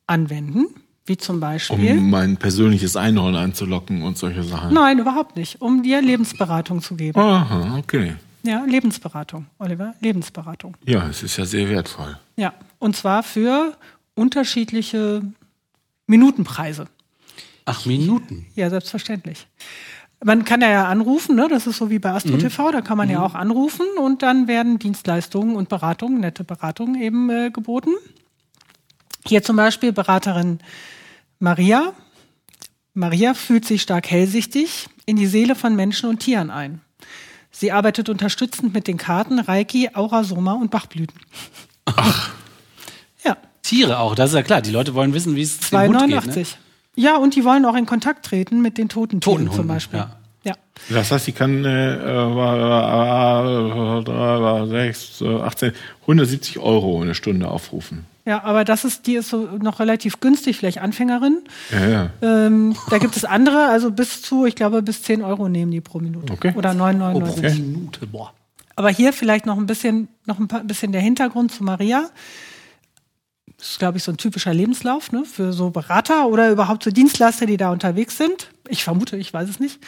anwenden, 0.07 0.67
wie 1.05 1.17
zum 1.17 1.41
Beispiel. 1.41 1.99
Um 1.99 2.11
mein 2.11 2.37
persönliches 2.37 2.97
Einhorn 2.97 3.37
einzulocken 3.37 4.03
und 4.03 4.19
solche 4.19 4.43
Sachen. 4.43 4.75
Nein, 4.75 4.99
überhaupt 4.99 5.37
nicht, 5.37 5.61
um 5.61 5.83
dir 5.83 6.01
Lebensberatung 6.03 6.83
zu 6.83 6.95
geben. 6.97 7.19
Aha, 7.19 7.79
okay. 7.79 8.17
Ja, 8.43 8.65
Lebensberatung, 8.65 9.47
Oliver, 9.59 9.95
Lebensberatung. 10.01 10.77
Ja, 10.85 11.09
es 11.09 11.23
ist 11.23 11.37
ja 11.37 11.45
sehr 11.45 11.69
wertvoll. 11.69 12.17
Ja, 12.37 12.55
und 12.79 12.95
zwar 12.95 13.25
für 13.25 13.77
unterschiedliche 14.15 15.23
Minutenpreise. 16.07 16.87
Ach, 17.65 17.85
Minuten. 17.87 18.47
Ja, 18.55 18.71
selbstverständlich. 18.71 19.49
Man 20.25 20.45
kann 20.45 20.63
ja 20.63 20.89
anrufen, 20.89 21.37
ne? 21.37 21.47
das 21.49 21.67
ist 21.67 21.77
so 21.77 21.91
wie 21.91 21.99
bei 21.99 22.11
Astro 22.11 22.37
TV, 22.37 22.73
da 22.73 22.81
kann 22.81 22.97
man 22.97 23.11
ja 23.11 23.23
auch 23.23 23.35
anrufen 23.35 23.87
und 23.99 24.23
dann 24.23 24.49
werden 24.49 24.79
Dienstleistungen 24.79 25.57
und 25.57 25.69
Beratungen, 25.69 26.21
nette 26.21 26.43
Beratungen 26.43 27.01
eben 27.01 27.29
äh, 27.31 27.51
geboten. 27.51 27.91
Hier 29.27 29.43
zum 29.43 29.57
Beispiel 29.57 29.93
Beraterin 29.93 30.61
Maria. 31.39 31.93
Maria 32.95 33.35
fühlt 33.35 33.67
sich 33.67 33.83
stark 33.83 34.11
hellsichtig 34.11 34.89
in 35.05 35.17
die 35.17 35.27
Seele 35.27 35.55
von 35.55 35.77
Menschen 35.77 36.09
und 36.09 36.21
Tieren 36.21 36.51
ein. 36.51 36.81
Sie 37.51 37.73
arbeitet 37.73 38.09
unterstützend 38.09 38.73
mit 38.73 38.87
den 38.87 38.97
Karten 38.97 39.39
Reiki, 39.39 39.91
Aurasoma 39.95 40.55
und 40.55 40.71
Bachblüten. 40.71 41.19
Ja, 43.25 43.37
Tiere 43.63 43.99
auch, 43.99 44.15
das 44.15 44.31
ist 44.31 44.37
ja 44.37 44.43
klar. 44.43 44.63
Die 44.63 44.71
Leute 44.71 44.95
wollen 44.95 45.13
wissen, 45.15 45.37
wie 45.37 45.43
es 45.43 45.59
dem 45.59 45.81
Hund 45.81 46.07
geht. 46.07 46.17
2,89. 46.21 46.37
Ne? 46.37 46.47
Ja, 46.97 47.17
und 47.17 47.37
die 47.37 47.45
wollen 47.45 47.65
auch 47.65 47.77
in 47.77 47.87
Kontakt 47.87 48.27
treten 48.27 48.61
mit 48.63 48.79
den 48.79 48.89
toten 48.89 49.21
Tieren 49.21 49.47
Toten 49.47 49.53
zum 49.55 49.69
Beispiel. 49.69 50.01
ja. 50.01 50.17
ja. 50.43 50.55
Das 50.89 51.13
heißt, 51.13 51.29
ich 51.29 51.35
kann 51.35 51.65
äh, 51.65 51.95
äh, 51.95 52.31
äh, 54.65 54.89
6, 54.89 55.21
äh, 55.21 55.41
18, 55.41 55.73
170 56.03 56.59
Euro 56.59 57.01
eine 57.01 57.15
Stunde 57.15 57.49
aufrufen. 57.49 58.07
Ja, 58.25 58.43
aber 58.43 58.65
das 58.65 58.85
ist, 58.85 59.07
die 59.07 59.15
ist 59.15 59.29
so 59.29 59.49
noch 59.63 59.79
relativ 59.79 60.19
günstig, 60.19 60.57
vielleicht 60.57 60.79
Anfängerin. 60.79 61.43
Ja, 61.71 61.89
ja. 61.89 62.11
Ähm, 62.23 62.75
da 62.91 62.99
gibt 62.99 63.17
es 63.17 63.25
andere, 63.25 63.69
also 63.69 63.93
bis 63.93 64.21
zu, 64.21 64.47
ich 64.47 64.57
glaube, 64.57 64.83
bis 64.83 65.03
10 65.03 65.23
Euro 65.23 65.49
nehmen 65.49 65.71
die 65.71 65.81
pro 65.81 66.01
Minute. 66.01 66.33
Okay. 66.33 66.53
Oder 66.57 66.71
9,99. 66.71 67.15
Oh, 67.15 67.21
pro 67.21 67.41
Minute, 67.41 68.07
boah. 68.09 68.33
Aber 68.75 68.91
hier 68.91 69.13
vielleicht 69.13 69.47
noch 69.47 69.57
ein 69.57 69.67
bisschen, 69.67 70.09
noch 70.27 70.41
ein 70.41 70.49
paar, 70.49 70.65
bisschen 70.65 70.91
der 70.91 71.01
Hintergrund 71.01 71.53
zu 71.53 71.63
Maria. 71.63 72.11
Das 73.59 73.71
ist, 73.71 73.79
glaube 73.79 73.99
ich, 73.99 74.05
so 74.05 74.13
ein 74.13 74.19
typischer 74.19 74.53
Lebenslauf 74.53 75.13
ne, 75.13 75.25
für 75.25 75.53
so 75.53 75.71
Berater 75.71 76.29
oder 76.29 76.51
überhaupt 76.51 76.83
so 76.83 76.91
Dienstleister, 76.91 77.47
die 77.47 77.57
da 77.57 77.71
unterwegs 77.71 78.19
sind. 78.19 78.51
Ich 78.69 78.85
vermute, 78.85 79.17
ich 79.17 79.33
weiß 79.33 79.49
es 79.49 79.61
nicht. 79.61 79.81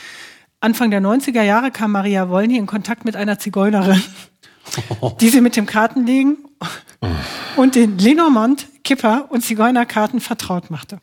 Anfang 0.61 0.91
der 0.91 1.01
90er 1.01 1.43
Jahre 1.43 1.71
kam 1.71 1.93
Maria 1.93 2.29
Wollny 2.29 2.57
in 2.57 2.67
Kontakt 2.67 3.05
mit 3.05 3.15
einer 3.15 3.39
Zigeunerin, 3.39 4.03
die 5.21 5.29
sie 5.29 5.41
mit 5.41 5.57
dem 5.57 5.67
Kartenlegen 5.67 6.39
und 7.57 7.75
den 7.75 7.99
Lenormand, 7.99 8.67
Kipper 8.83 9.27
und 9.31 9.45
Zigeunerkarten 9.45 10.21
vertraut 10.21 10.71
machte. 10.71 11.01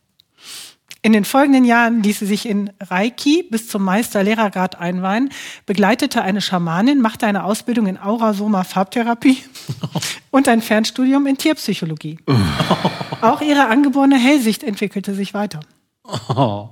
In 1.05 1.13
den 1.13 1.23
folgenden 1.23 1.65
Jahren 1.65 2.01
ließ 2.01 2.17
sie 2.17 2.25
sich 2.25 2.49
in 2.49 2.71
Reiki 2.81 3.43
bis 3.51 3.67
zum 3.67 3.83
Meister-Lehrergrad 3.83 4.79
einweihen, 4.79 5.29
begleitete 5.67 6.23
eine 6.23 6.41
Schamanin, 6.41 6.99
machte 6.99 7.27
eine 7.27 7.43
Ausbildung 7.43 7.85
in 7.85 7.99
Aurasoma-Farbtherapie 7.99 9.37
und 10.31 10.47
ein 10.47 10.63
Fernstudium 10.63 11.27
in 11.27 11.37
Tierpsychologie. 11.37 12.17
Auch 13.21 13.41
ihre 13.41 13.67
angeborene 13.67 14.17
Hellsicht 14.17 14.63
entwickelte 14.63 15.13
sich 15.13 15.35
weiter. 15.35 15.59
Oh. 16.05 16.69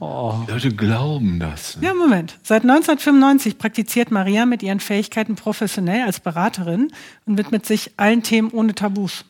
Oh. 0.00 0.34
Die 0.48 0.50
Leute 0.50 0.74
glauben 0.74 1.38
das. 1.38 1.76
Ne? 1.76 1.86
Ja, 1.86 1.94
Moment. 1.94 2.36
Seit 2.42 2.62
1995 2.62 3.58
praktiziert 3.58 4.10
Maria 4.10 4.44
mit 4.44 4.64
ihren 4.64 4.80
Fähigkeiten 4.80 5.36
professionell 5.36 6.04
als 6.04 6.18
Beraterin 6.18 6.90
und 7.26 7.38
widmet 7.38 7.64
sich 7.64 7.92
allen 7.96 8.24
Themen 8.24 8.50
ohne 8.50 8.74
Tabus. 8.74 9.24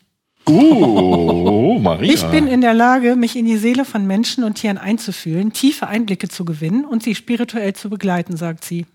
Oh, 0.48 1.78
Maria. 1.78 2.12
Ich 2.12 2.24
bin 2.26 2.46
in 2.46 2.60
der 2.60 2.74
Lage, 2.74 3.16
mich 3.16 3.36
in 3.36 3.44
die 3.44 3.58
Seele 3.58 3.84
von 3.84 4.06
Menschen 4.06 4.44
und 4.44 4.54
Tieren 4.54 4.78
einzufühlen, 4.78 5.52
tiefe 5.52 5.86
Einblicke 5.86 6.28
zu 6.28 6.44
gewinnen 6.44 6.84
und 6.84 7.02
sie 7.02 7.14
spirituell 7.14 7.74
zu 7.74 7.90
begleiten, 7.90 8.36
sagt 8.36 8.64
sie. 8.64 8.86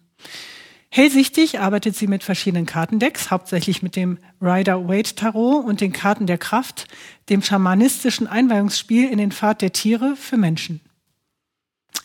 Hellsichtig 0.90 1.60
arbeitet 1.60 1.96
sie 1.96 2.08
mit 2.08 2.24
verschiedenen 2.24 2.66
Kartendecks, 2.66 3.32
hauptsächlich 3.32 3.82
mit 3.82 3.96
dem 3.96 4.20
Rider-Waite-Tarot 4.42 5.66
und 5.66 5.82
den 5.82 5.92
Karten 5.92 6.28
der 6.28 6.38
Kraft, 6.38 6.88
dem 7.30 7.42
schamanistischen 7.42 8.28
Einweihungsspiel 8.28 9.10
in 9.10 9.18
den 9.18 9.32
Pfad 9.32 9.62
der 9.62 9.74
Tiere 9.74 10.16
für 10.16 10.38
Menschen. 10.38 10.82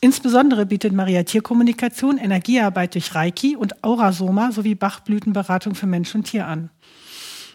Insbesondere 0.01 0.65
bietet 0.65 0.93
Maria 0.93 1.25
Tierkommunikation, 1.25 2.19
Energiearbeit 2.19 2.95
durch 2.95 3.15
Reiki 3.15 3.57
und 3.57 3.83
Aurasoma 3.83 4.53
sowie 4.53 4.75
Bachblütenberatung 4.75 5.75
für 5.75 5.87
Mensch 5.87 6.15
und 6.15 6.25
Tier 6.25 6.47
an. 6.47 6.71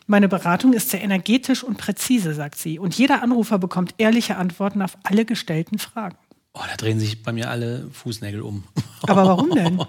Meine 0.06 0.28
Beratung 0.28 0.74
ist 0.74 0.90
sehr 0.90 1.02
energetisch 1.02 1.64
und 1.64 1.78
präzise, 1.78 2.34
sagt 2.34 2.58
sie. 2.58 2.80
Und 2.80 2.98
jeder 2.98 3.24
Anrufer 3.24 3.58
bekommt 3.58 3.96
ehrliche 3.98 4.36
Antworten 4.36 4.82
auf 4.82 4.98
alle 5.04 5.26
gestellten 5.26 5.80
Fragen. 5.80 6.18
Oh, 6.54 6.62
da 6.70 6.76
drehen 6.76 7.00
sich 7.00 7.24
bei 7.24 7.32
mir 7.32 7.50
alle 7.50 7.90
Fußnägel 7.92 8.42
um. 8.42 8.64
Aber 9.08 9.26
warum 9.26 9.52
denn? 9.52 9.82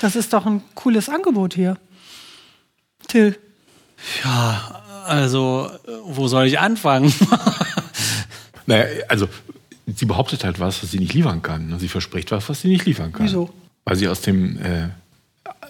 Das 0.00 0.16
ist 0.16 0.32
doch 0.32 0.46
ein 0.46 0.62
cooles 0.74 1.08
Angebot 1.08 1.54
hier. 1.54 1.78
Till. 3.06 3.38
Ja, 4.24 4.82
also, 5.06 5.70
wo 6.04 6.26
soll 6.28 6.46
ich 6.46 6.58
anfangen? 6.58 7.14
naja, 8.66 8.84
also, 9.08 9.28
sie 9.86 10.04
behauptet 10.04 10.44
halt 10.44 10.58
was, 10.58 10.82
was 10.82 10.90
sie 10.90 10.98
nicht 10.98 11.14
liefern 11.14 11.40
kann. 11.40 11.78
Sie 11.78 11.88
verspricht 11.88 12.30
was, 12.32 12.48
was 12.48 12.60
sie 12.60 12.68
nicht 12.68 12.84
liefern 12.84 13.12
kann. 13.12 13.26
Wieso? 13.26 13.50
Weil 13.84 13.96
sie 13.96 14.08
aus 14.08 14.20
dem 14.20 14.58
äh, 14.58 14.88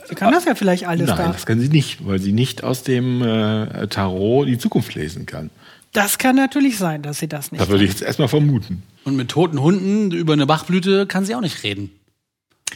Sie 0.08 0.14
kann 0.14 0.32
das 0.32 0.44
ja 0.44 0.54
vielleicht 0.54 0.86
alles 0.86 1.08
Nein, 1.08 1.16
da. 1.16 1.32
das 1.32 1.46
kann 1.46 1.60
sie 1.60 1.68
nicht, 1.68 2.06
weil 2.06 2.18
sie 2.18 2.32
nicht 2.32 2.62
aus 2.64 2.82
dem 2.82 3.22
äh, 3.22 3.88
Tarot 3.88 4.48
die 4.48 4.58
Zukunft 4.58 4.94
lesen 4.94 5.26
kann. 5.26 5.50
Das 5.92 6.18
kann 6.18 6.36
natürlich 6.36 6.78
sein, 6.78 7.02
dass 7.02 7.18
sie 7.18 7.28
das 7.28 7.52
nicht 7.52 7.60
Da 7.60 7.68
würde 7.68 7.84
ich 7.84 7.90
jetzt 7.90 8.02
erstmal 8.02 8.28
vermuten. 8.28 8.82
Und 9.04 9.16
mit 9.16 9.30
toten 9.30 9.60
Hunden 9.60 10.10
über 10.10 10.34
eine 10.34 10.46
Bachblüte 10.46 11.06
kann 11.06 11.24
sie 11.24 11.34
auch 11.34 11.40
nicht 11.40 11.62
reden. 11.62 11.90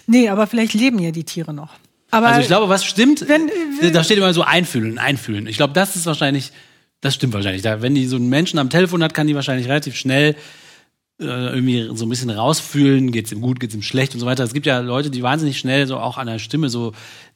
Nee, 0.07 0.29
aber 0.29 0.47
vielleicht 0.47 0.75
leben 0.75 0.99
ja 0.99 1.11
die 1.11 1.25
Tiere 1.25 1.53
noch. 1.53 1.75
Aber 2.11 2.29
also 2.29 2.41
ich 2.41 2.47
glaube, 2.47 2.69
was 2.69 2.85
stimmt, 2.85 3.29
wenn, 3.29 3.51
wenn, 3.81 3.93
da 3.93 4.03
steht 4.03 4.19
immer 4.19 4.33
so 4.35 4.43
einfühlen, 4.43 4.99
einfühlen. 4.99 5.47
Ich 5.47 5.57
glaube, 5.57 5.73
das 5.75 5.97
ist 5.97 6.07
wahrscheinlich, 6.07 6.51
das 7.01 7.15
stimmt 7.15 7.35
wahrscheinlich. 7.35 7.63
Da, 7.63 7.83
wenn 7.83 7.95
die 7.95 8.07
so 8.07 8.17
einen 8.17 8.29
Menschen 8.29 8.59
am 8.59 8.71
Telefon 8.71 9.03
hat, 9.03 9.15
kann 9.15 9.27
die 9.27 9.35
wahrscheinlich 9.35 9.69
relativ 9.69 9.97
schnell 9.97 10.31
äh, 10.31 10.35
irgendwie 11.21 11.91
so 11.95 12.07
ein 12.07 12.09
bisschen 12.09 12.31
rausfühlen, 12.31 13.13
geht's 13.13 13.31
ihm 13.31 13.41
gut, 13.41 13.61
geht's 13.61 13.75
ihm 13.75 13.83
schlecht 13.83 14.15
und 14.15 14.21
so 14.21 14.27
weiter. 14.27 14.43
Es 14.43 14.55
gibt 14.55 14.67
ja 14.67 14.81
Leute, 14.81 15.11
die 15.11 15.23
wahnsinnig 15.23 15.59
schnell 15.59 15.87
so 15.87 15.99
auch 15.99 16.19
an 16.19 16.27
der 16.27 16.39
Stimme 16.39 16.69
so 16.71 16.93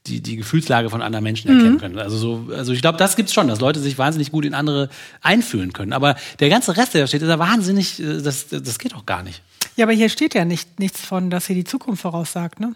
die, 0.06 0.20
die 0.20 0.36
Gefühlslage 0.36 0.90
von 0.90 1.02
anderen 1.02 1.22
Menschen 1.22 1.50
erkennen 1.50 1.74
mhm. 1.74 1.78
können. 1.78 1.98
Also 1.98 2.16
so, 2.16 2.48
also 2.54 2.72
ich 2.72 2.80
glaube, 2.80 2.98
das 2.98 3.16
gibt's 3.16 3.32
schon, 3.32 3.48
dass 3.48 3.60
Leute 3.60 3.80
sich 3.80 3.98
wahnsinnig 3.98 4.32
gut 4.32 4.44
in 4.44 4.54
andere 4.54 4.88
einfühlen 5.22 5.72
können. 5.72 5.92
Aber 5.92 6.16
der 6.40 6.48
ganze 6.48 6.76
Rest, 6.76 6.94
der 6.94 7.02
da 7.02 7.06
steht, 7.06 7.22
ist 7.22 7.28
ja 7.28 7.38
wahnsinnig, 7.38 8.00
äh, 8.00 8.20
das, 8.22 8.48
das 8.48 8.78
geht 8.78 8.94
auch 8.94 9.06
gar 9.06 9.22
nicht. 9.22 9.42
Ja, 9.76 9.86
aber 9.86 9.92
hier 9.92 10.08
steht 10.08 10.34
ja 10.34 10.44
nicht, 10.44 10.78
nichts 10.78 11.00
von, 11.00 11.30
dass 11.30 11.46
sie 11.46 11.54
die 11.54 11.64
Zukunft 11.64 12.02
voraussagt, 12.02 12.60
ne? 12.60 12.74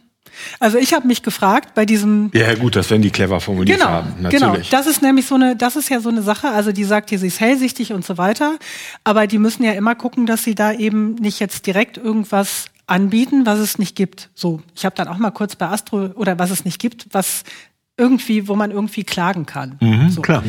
Also 0.61 0.79
ich 0.79 0.95
habe 0.95 1.07
mich 1.07 1.23
gefragt 1.23 1.75
bei 1.75 1.85
diesem. 1.85 2.31
Ja 2.35 2.55
gut, 2.55 2.77
das 2.77 2.91
werden 2.91 3.03
die 3.03 3.11
clever 3.11 3.41
formuliert 3.41 3.79
genau, 3.79 3.91
haben. 3.91 4.15
Natürlich. 4.21 4.41
Genau, 4.41 4.57
das 4.71 4.87
ist 4.87 5.03
nämlich 5.03 5.27
so 5.27 5.35
eine, 5.35 5.57
das 5.57 5.77
ist 5.77 5.89
ja 5.89 6.01
so 6.01 6.09
eine 6.09 6.23
Sache. 6.23 6.49
Also 6.49 6.73
die 6.73 6.85
sagt 6.85 7.11
hier, 7.11 7.19
sie 7.19 7.29
ist 7.29 7.41
hellsichtig 7.41 7.93
und 7.93 8.05
so 8.05 8.19
weiter, 8.19 8.59
aber 9.05 9.27
die 9.27 9.39
müssen 9.39 9.63
ja 9.65 9.73
immer 9.73 9.95
gucken, 9.95 10.27
dass 10.27 10.45
sie 10.45 10.55
da 10.55 10.73
eben 10.73 11.15
nicht 11.17 11.41
jetzt 11.41 11.67
direkt 11.67 11.97
irgendwas 11.97 12.67
anbieten, 12.87 13.47
was 13.47 13.59
es 13.59 13.79
nicht 13.79 13.95
gibt. 13.97 14.31
So, 14.35 14.63
ich 14.75 14.85
habe 14.85 14.97
dann 14.97 15.09
auch 15.09 15.19
mal 15.19 15.31
kurz 15.31 15.57
bei 15.57 15.69
Astro 15.69 16.07
oder 16.15 16.39
was 16.39 16.51
es 16.51 16.65
nicht 16.65 16.79
gibt, 16.81 17.07
was 17.13 17.45
irgendwie, 17.99 18.49
wo 18.49 18.55
man 18.55 18.71
irgendwie 18.71 19.05
klagen 19.05 19.45
kann. 19.45 19.77
Mhm, 19.81 20.11
so. 20.11 20.23
Klar. 20.23 20.45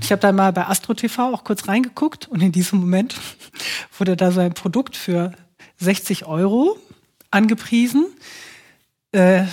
Ich 0.00 0.10
habe 0.10 0.20
dann 0.20 0.34
mal 0.34 0.52
bei 0.52 0.66
Astro 0.66 0.94
TV 0.94 1.32
auch 1.32 1.44
kurz 1.44 1.68
reingeguckt 1.68 2.26
und 2.26 2.42
in 2.42 2.50
diesem 2.50 2.80
Moment 2.80 3.14
wurde 3.98 4.16
da 4.16 4.32
so 4.32 4.40
ein 4.40 4.54
Produkt 4.54 4.96
für 4.96 5.32
60 5.76 6.26
Euro 6.26 6.78
angepriesen. 7.30 8.06
Äh, 9.14 9.44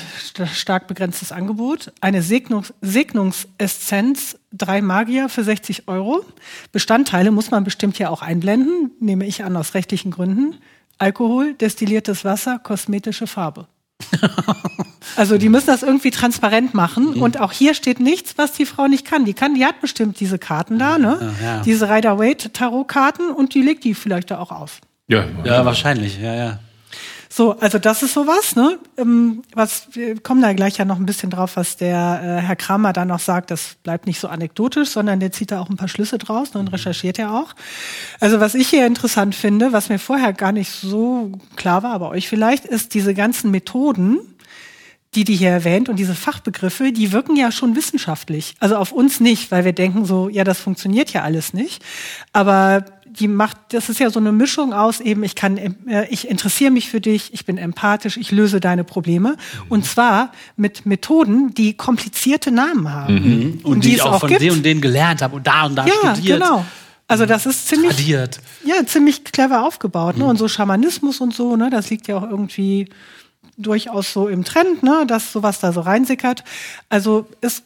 stark 0.55 0.87
begrenztes 0.87 1.31
Angebot. 1.31 1.91
Eine 2.01 2.23
Segnungs 2.23 2.73
Segnungsessenz, 2.81 4.39
drei 4.51 4.81
Magier 4.81 5.29
für 5.29 5.43
60 5.43 5.87
Euro. 5.87 6.25
Bestandteile 6.71 7.29
muss 7.29 7.51
man 7.51 7.63
bestimmt 7.63 7.99
ja 7.99 8.09
auch 8.09 8.23
einblenden, 8.23 8.89
nehme 8.99 9.27
ich 9.27 9.43
an 9.43 9.55
aus 9.55 9.75
rechtlichen 9.75 10.09
Gründen. 10.09 10.55
Alkohol, 10.97 11.53
destilliertes 11.53 12.25
Wasser, 12.25 12.57
kosmetische 12.57 13.27
Farbe. 13.27 13.67
also 15.15 15.37
die 15.37 15.49
müssen 15.49 15.67
das 15.67 15.83
irgendwie 15.83 16.09
transparent 16.09 16.73
machen. 16.73 17.17
Mhm. 17.17 17.21
Und 17.21 17.39
auch 17.39 17.51
hier 17.51 17.75
steht 17.75 17.99
nichts, 17.99 18.39
was 18.39 18.53
die 18.53 18.65
Frau 18.65 18.87
nicht 18.87 19.05
kann. 19.05 19.25
Die 19.25 19.35
kann, 19.35 19.53
die 19.53 19.63
hat 19.63 19.79
bestimmt 19.79 20.19
diese 20.19 20.39
Karten 20.39 20.79
da, 20.79 20.97
ne? 20.97 21.35
Ja, 21.39 21.45
ja. 21.45 21.61
Diese 21.61 21.87
Rider-Waite-Tarot-Karten 21.87 23.29
und 23.29 23.53
die 23.53 23.61
legt 23.61 23.83
die 23.83 23.93
vielleicht 23.93 24.31
da 24.31 24.39
auch 24.39 24.51
aus. 24.51 24.79
Ja, 25.07 25.25
ja, 25.43 25.63
wahrscheinlich, 25.65 26.19
ja, 26.19 26.33
ja. 26.33 26.59
So, 27.33 27.57
also 27.59 27.79
das 27.79 28.03
ist 28.03 28.13
sowas, 28.13 28.57
ne? 28.57 28.77
Ähm, 28.97 29.43
was, 29.53 29.87
wir 29.93 30.19
kommen 30.19 30.41
da 30.41 30.51
gleich 30.51 30.77
ja 30.77 30.83
noch 30.83 30.97
ein 30.97 31.05
bisschen 31.05 31.29
drauf, 31.29 31.55
was 31.55 31.77
der 31.77 32.21
äh, 32.21 32.41
Herr 32.41 32.57
Kramer 32.57 32.91
da 32.91 33.05
noch 33.05 33.21
sagt. 33.21 33.51
Das 33.51 33.75
bleibt 33.83 34.05
nicht 34.05 34.19
so 34.19 34.27
anekdotisch, 34.27 34.89
sondern 34.89 35.21
der 35.21 35.31
zieht 35.31 35.51
da 35.51 35.61
auch 35.61 35.69
ein 35.69 35.77
paar 35.77 35.87
Schlüsse 35.87 36.17
draus 36.17 36.53
ne, 36.53 36.59
und 36.59 36.67
recherchiert 36.67 37.17
ja 37.17 37.31
auch. 37.39 37.53
Also 38.19 38.41
was 38.41 38.53
ich 38.53 38.67
hier 38.67 38.85
interessant 38.85 39.33
finde, 39.33 39.71
was 39.71 39.87
mir 39.87 39.97
vorher 39.97 40.33
gar 40.33 40.51
nicht 40.51 40.71
so 40.71 41.31
klar 41.55 41.83
war, 41.83 41.93
aber 41.93 42.09
euch 42.09 42.27
vielleicht, 42.27 42.65
ist 42.65 42.93
diese 42.95 43.13
ganzen 43.13 43.49
Methoden, 43.49 44.19
die 45.15 45.23
die 45.23 45.35
hier 45.35 45.51
erwähnt 45.51 45.87
und 45.87 45.97
diese 45.97 46.15
Fachbegriffe, 46.15 46.91
die 46.91 47.13
wirken 47.13 47.37
ja 47.37 47.53
schon 47.53 47.77
wissenschaftlich. 47.77 48.55
Also 48.59 48.75
auf 48.75 48.91
uns 48.91 49.21
nicht, 49.21 49.51
weil 49.51 49.63
wir 49.63 49.73
denken 49.73 50.03
so, 50.03 50.27
ja, 50.27 50.43
das 50.43 50.59
funktioniert 50.59 51.11
ja 51.13 51.21
alles 51.23 51.53
nicht. 51.53 51.81
Aber 52.33 52.83
die 53.19 53.27
macht, 53.27 53.57
das 53.69 53.89
ist 53.89 53.99
ja 53.99 54.09
so 54.09 54.19
eine 54.19 54.31
Mischung 54.31 54.73
aus 54.73 54.99
eben, 54.99 55.23
ich 55.23 55.35
kann, 55.35 55.57
äh, 55.57 56.07
ich 56.09 56.29
interessiere 56.29 56.71
mich 56.71 56.89
für 56.89 57.01
dich, 57.01 57.33
ich 57.33 57.45
bin 57.45 57.57
empathisch, 57.57 58.17
ich 58.17 58.31
löse 58.31 58.59
deine 58.59 58.83
Probleme. 58.83 59.31
Mhm. 59.31 59.65
Und 59.69 59.85
zwar 59.85 60.31
mit 60.55 60.85
Methoden, 60.85 61.53
die 61.53 61.73
komplizierte 61.73 62.51
Namen 62.51 62.91
haben. 62.91 63.13
Mhm. 63.13 63.51
Und, 63.63 63.65
und, 63.65 63.83
die, 63.83 63.89
die 63.89 63.95
ich 63.95 64.01
auch, 64.01 64.13
auch 64.13 64.19
von 64.21 64.29
gibt. 64.29 64.49
und 64.51 64.63
den 64.63 64.81
gelernt 64.81 65.21
habe 65.21 65.35
und 65.35 65.45
da 65.45 65.65
und 65.65 65.75
da 65.75 65.85
ja, 65.85 65.93
studiert. 66.15 66.39
Genau. 66.41 66.65
Also 67.07 67.25
das 67.25 67.45
ist 67.45 67.67
ziemlich, 67.67 67.97
Tradiert. 67.97 68.39
ja, 68.63 68.85
ziemlich 68.85 69.25
clever 69.25 69.65
aufgebaut. 69.65 70.17
Ne? 70.17 70.23
Mhm. 70.23 70.29
Und 70.29 70.37
so 70.37 70.47
Schamanismus 70.47 71.19
und 71.19 71.35
so, 71.35 71.57
ne, 71.57 71.69
das 71.69 71.89
liegt 71.89 72.07
ja 72.07 72.17
auch 72.17 72.23
irgendwie 72.23 72.87
durchaus 73.57 74.13
so 74.13 74.29
im 74.29 74.45
Trend, 74.45 74.81
ne, 74.83 75.03
dass 75.05 75.33
sowas 75.33 75.59
da 75.59 75.73
so 75.73 75.81
reinsickert. 75.81 76.45
Also 76.87 77.27
es 77.41 77.63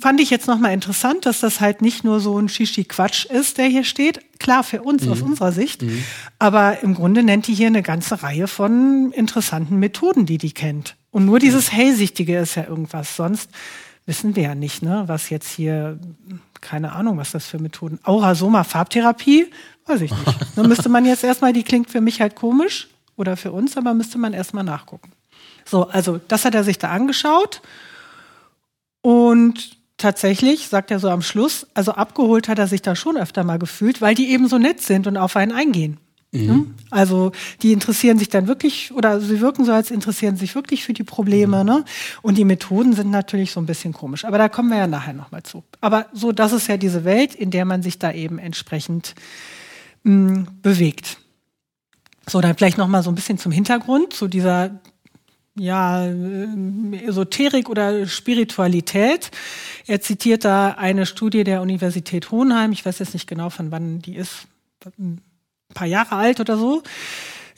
fand 0.00 0.20
ich 0.20 0.30
jetzt 0.30 0.46
nochmal 0.46 0.72
interessant, 0.72 1.24
dass 1.24 1.40
das 1.40 1.60
halt 1.60 1.80
nicht 1.80 2.04
nur 2.04 2.20
so 2.20 2.38
ein 2.38 2.48
Shishi-Quatsch 2.48 3.26
ist, 3.26 3.58
der 3.58 3.66
hier 3.66 3.84
steht. 3.84 4.20
Klar, 4.38 4.62
für 4.62 4.82
uns 4.82 5.04
mhm. 5.04 5.12
aus 5.12 5.22
unserer 5.22 5.52
Sicht. 5.52 5.82
Mhm. 5.82 6.04
Aber 6.38 6.82
im 6.82 6.94
Grunde 6.94 7.22
nennt 7.22 7.46
die 7.46 7.54
hier 7.54 7.68
eine 7.68 7.82
ganze 7.82 8.22
Reihe 8.22 8.46
von 8.46 9.10
interessanten 9.12 9.78
Methoden, 9.78 10.26
die 10.26 10.38
die 10.38 10.52
kennt. 10.52 10.96
Und 11.10 11.24
nur 11.24 11.38
dieses 11.38 11.72
Hellsichtige 11.72 12.38
ist 12.38 12.56
ja 12.56 12.66
irgendwas. 12.66 13.16
Sonst 13.16 13.50
wissen 14.06 14.36
wir 14.36 14.42
ja 14.42 14.54
nicht, 14.54 14.82
ne, 14.82 15.04
was 15.06 15.30
jetzt 15.30 15.50
hier, 15.50 15.98
keine 16.60 16.92
Ahnung, 16.92 17.16
was 17.16 17.32
das 17.32 17.46
für 17.46 17.58
Methoden. 17.58 18.00
Aurasoma 18.02 18.64
Farbtherapie, 18.64 19.46
weiß 19.86 20.02
ich 20.02 20.10
nicht. 20.10 20.38
Nun 20.56 20.68
müsste 20.68 20.88
man 20.88 21.06
jetzt 21.06 21.24
erstmal, 21.24 21.52
die 21.52 21.62
klingt 21.62 21.90
für 21.90 22.00
mich 22.00 22.20
halt 22.20 22.34
komisch 22.34 22.88
oder 23.16 23.36
für 23.36 23.52
uns, 23.52 23.76
aber 23.76 23.94
müsste 23.94 24.18
man 24.18 24.34
erstmal 24.34 24.64
nachgucken. 24.64 25.12
So, 25.64 25.88
also 25.88 26.20
das 26.28 26.44
hat 26.44 26.54
er 26.54 26.64
sich 26.64 26.78
da 26.78 26.90
angeschaut. 26.90 27.62
Und 29.02 29.76
tatsächlich, 29.98 30.68
sagt 30.68 30.90
er 30.90 30.98
so 30.98 31.08
am 31.10 31.22
Schluss, 31.22 31.66
also 31.74 31.92
abgeholt 31.92 32.48
hat 32.48 32.58
er 32.58 32.66
sich 32.66 32.82
da 32.82 32.96
schon 32.96 33.16
öfter 33.16 33.44
mal 33.44 33.58
gefühlt, 33.58 34.00
weil 34.00 34.14
die 34.14 34.30
eben 34.30 34.48
so 34.48 34.58
nett 34.58 34.80
sind 34.80 35.06
und 35.06 35.16
auf 35.16 35.36
einen 35.36 35.52
eingehen. 35.52 35.98
Mhm. 36.32 36.46
Ne? 36.46 36.66
Also 36.90 37.32
die 37.62 37.72
interessieren 37.72 38.18
sich 38.18 38.28
dann 38.28 38.46
wirklich 38.46 38.92
oder 38.92 39.20
sie 39.20 39.40
wirken 39.40 39.64
so, 39.64 39.72
als 39.72 39.90
interessieren 39.90 40.36
sich 40.36 40.54
wirklich 40.54 40.84
für 40.84 40.94
die 40.94 41.04
Probleme. 41.04 41.60
Mhm. 41.60 41.68
Ne? 41.68 41.84
Und 42.22 42.38
die 42.38 42.44
Methoden 42.44 42.94
sind 42.94 43.10
natürlich 43.10 43.52
so 43.52 43.60
ein 43.60 43.66
bisschen 43.66 43.92
komisch. 43.92 44.24
Aber 44.24 44.38
da 44.38 44.48
kommen 44.48 44.70
wir 44.70 44.78
ja 44.78 44.86
nachher 44.86 45.12
nochmal 45.12 45.42
zu. 45.42 45.62
Aber 45.80 46.06
so, 46.12 46.32
das 46.32 46.52
ist 46.52 46.68
ja 46.68 46.76
diese 46.76 47.04
Welt, 47.04 47.34
in 47.34 47.50
der 47.50 47.64
man 47.64 47.82
sich 47.82 47.98
da 47.98 48.12
eben 48.12 48.38
entsprechend 48.38 49.14
mh, 50.04 50.14
mm, 50.14 50.46
bewegt. 50.62 51.18
So, 52.26 52.40
dann 52.40 52.56
vielleicht 52.56 52.78
nochmal 52.78 53.02
so 53.02 53.10
ein 53.10 53.14
bisschen 53.14 53.38
zum 53.38 53.52
Hintergrund 53.52 54.12
zu 54.12 54.28
dieser 54.28 54.80
ja, 55.58 56.06
äh, 56.06 57.04
Esoterik 57.06 57.68
oder 57.68 58.06
Spiritualität. 58.06 59.30
Er 59.86 60.00
zitiert 60.00 60.44
da 60.44 60.70
eine 60.70 61.06
Studie 61.06 61.44
der 61.44 61.62
Universität 61.62 62.30
Hohenheim. 62.30 62.72
Ich 62.72 62.86
weiß 62.86 62.98
jetzt 63.00 63.14
nicht 63.14 63.26
genau, 63.26 63.50
von 63.50 63.70
wann 63.70 64.00
die 64.00 64.16
ist. 64.16 64.46
Ein 64.98 65.20
paar 65.74 65.86
Jahre 65.86 66.16
alt 66.16 66.40
oder 66.40 66.56
so. 66.56 66.82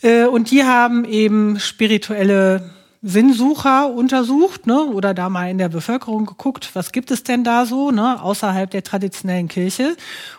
Äh, 0.03 0.27
und 0.27 0.51
die 0.51 0.65
haben 0.65 1.05
eben 1.05 1.59
spirituelle 1.61 2.71
Sinnsucher 3.07 3.91
untersucht, 3.91 4.67
ne, 4.67 4.83
oder 4.87 5.13
da 5.13 5.29
mal 5.29 5.51
in 5.51 5.59
der 5.59 5.69
Bevölkerung 5.69 6.25
geguckt, 6.25 6.71
was 6.73 6.91
gibt 6.91 7.11
es 7.11 7.23
denn 7.23 7.45
da 7.45 7.67
so, 7.67 7.91
ne, 7.91 8.23
außerhalb 8.23 8.71
der 8.71 8.83
traditionellen 8.83 9.49
Kirche. 9.49 9.95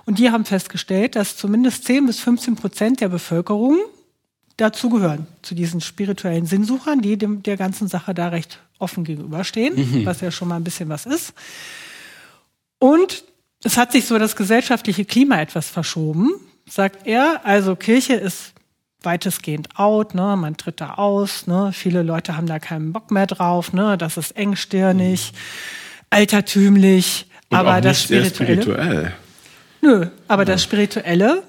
Und 0.05 0.17
die 0.17 0.31
haben 0.31 0.45
festgestellt, 0.45 1.15
dass 1.15 1.37
zumindest 1.37 1.85
10 1.85 2.07
bis 2.07 2.19
15 2.19 2.55
Prozent 2.55 3.01
der 3.01 3.09
Bevölkerung 3.09 3.77
dazu 4.57 4.89
gehören, 4.89 5.27
zu 5.41 5.55
diesen 5.55 5.81
spirituellen 5.81 6.45
Sinnsuchern, 6.45 7.01
die 7.01 7.17
dem, 7.17 7.43
der 7.43 7.57
ganzen 7.57 7.87
Sache 7.87 8.13
da 8.13 8.29
recht 8.29 8.59
offen 8.79 9.03
gegenüberstehen, 9.03 10.05
was 10.05 10.21
ja 10.21 10.31
schon 10.31 10.47
mal 10.47 10.57
ein 10.57 10.63
bisschen 10.63 10.89
was 10.89 11.05
ist. 11.05 11.33
Und 12.79 13.23
es 13.63 13.77
hat 13.77 13.91
sich 13.91 14.05
so 14.05 14.17
das 14.17 14.35
gesellschaftliche 14.35 15.05
Klima 15.05 15.41
etwas 15.41 15.69
verschoben, 15.69 16.31
sagt 16.69 17.07
er. 17.07 17.41
Also 17.45 17.75
Kirche 17.75 18.13
ist 18.13 18.53
weitestgehend 19.01 19.69
out, 19.77 20.15
ne? 20.15 20.35
man 20.35 20.57
tritt 20.57 20.81
da 20.81 20.95
aus, 20.95 21.47
ne? 21.47 21.71
viele 21.73 22.01
Leute 22.01 22.37
haben 22.37 22.47
da 22.47 22.59
keinen 22.59 22.91
Bock 22.91 23.11
mehr 23.11 23.27
drauf, 23.27 23.71
ne? 23.71 23.97
das 23.97 24.17
ist 24.17 24.35
engstirnig, 24.35 25.33
altertümlich, 26.09 27.27
Und 27.49 27.57
aber 27.57 27.81
das 27.81 28.01
Spirituelle. 28.01 28.61
spirituell. 28.61 29.13
Nö, 29.81 30.07
aber 30.27 30.45
das 30.45 30.63
Spirituelle, 30.63 31.43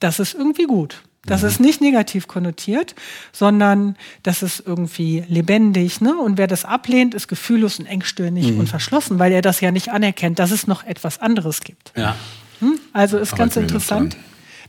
das 0.00 0.18
ist 0.18 0.34
irgendwie 0.34 0.64
gut. 0.64 1.02
Das 1.24 1.44
ist 1.44 1.60
nicht 1.60 1.80
negativ 1.80 2.26
konnotiert, 2.26 2.96
sondern 3.32 3.96
das 4.24 4.42
ist 4.42 4.64
irgendwie 4.66 5.22
lebendig. 5.28 6.00
Ne? 6.00 6.16
Und 6.16 6.36
wer 6.36 6.48
das 6.48 6.64
ablehnt, 6.64 7.14
ist 7.14 7.28
gefühllos 7.28 7.78
und 7.78 7.86
engstirnig 7.86 8.58
und 8.58 8.68
verschlossen, 8.68 9.20
weil 9.20 9.30
er 9.30 9.40
das 9.40 9.60
ja 9.60 9.70
nicht 9.70 9.90
anerkennt, 9.92 10.40
dass 10.40 10.50
es 10.50 10.66
noch 10.66 10.82
etwas 10.84 11.20
anderes 11.20 11.60
gibt. 11.60 11.92
Ja. 11.96 12.16
Hm? 12.58 12.78
Also 12.92 13.18
ist 13.18 13.36
ganz 13.36 13.56
Arbeiten 13.56 13.72
noch 13.72 13.74
interessant. 13.76 14.16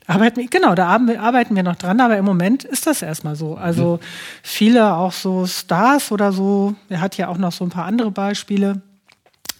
Arbeiten, 0.05 0.47
genau, 0.49 0.75
da 0.75 0.87
arbeiten 0.89 1.55
wir- 1.55 1.63
noch 1.63 1.77
dran, 1.77 2.01
aber 2.01 2.17
im 2.17 2.25
Moment 2.25 2.65
ist 2.65 2.85
das 2.87 3.01
erstmal 3.01 3.35
so. 3.35 3.55
Also 3.55 3.99
viele 4.43 4.93
auch 4.95 5.13
so 5.13 5.47
Stars 5.47 6.11
oder 6.11 6.33
so, 6.33 6.75
er 6.89 7.01
hat 7.01 7.17
ja 7.17 7.29
auch 7.29 7.37
noch 7.37 7.51
so 7.53 7.63
ein 7.63 7.69
paar 7.69 7.85
andere 7.85 8.11
Beispiele, 8.11 8.81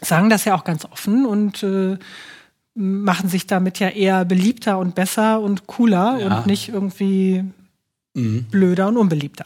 sagen 0.01 0.29
das 0.29 0.43
ja 0.45 0.53
auch 0.55 0.63
ganz 0.65 0.85
offen 0.85 1.25
und 1.25 1.63
äh, 1.63 1.97
machen 2.75 3.29
sich 3.29 3.45
damit 3.47 3.79
ja 3.79 3.89
eher 3.89 4.25
beliebter 4.25 4.77
und 4.79 4.95
besser 4.95 5.39
und 5.41 5.67
cooler 5.67 6.17
Ja. 6.19 6.37
und 6.39 6.47
nicht 6.47 6.69
irgendwie 6.69 7.43
blöder 8.15 8.87
und 8.89 8.97
unbeliebter. 8.97 9.45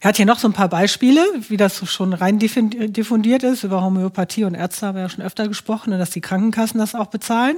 Er 0.00 0.08
hat 0.08 0.16
hier 0.18 0.26
noch 0.26 0.38
so 0.38 0.46
ein 0.48 0.52
paar 0.52 0.68
Beispiele, 0.68 1.24
wie 1.48 1.56
das 1.56 1.78
so 1.78 1.86
schon 1.86 2.12
rein 2.12 2.38
diffun- 2.38 2.88
diffundiert 2.88 3.42
ist. 3.42 3.64
Über 3.64 3.82
Homöopathie 3.82 4.44
und 4.44 4.54
Ärzte 4.54 4.86
haben 4.86 4.96
wir 4.96 5.02
ja 5.02 5.08
schon 5.08 5.24
öfter 5.24 5.48
gesprochen, 5.48 5.90
ne, 5.90 5.98
dass 5.98 6.10
die 6.10 6.20
Krankenkassen 6.20 6.78
das 6.78 6.94
auch 6.94 7.06
bezahlen. 7.06 7.56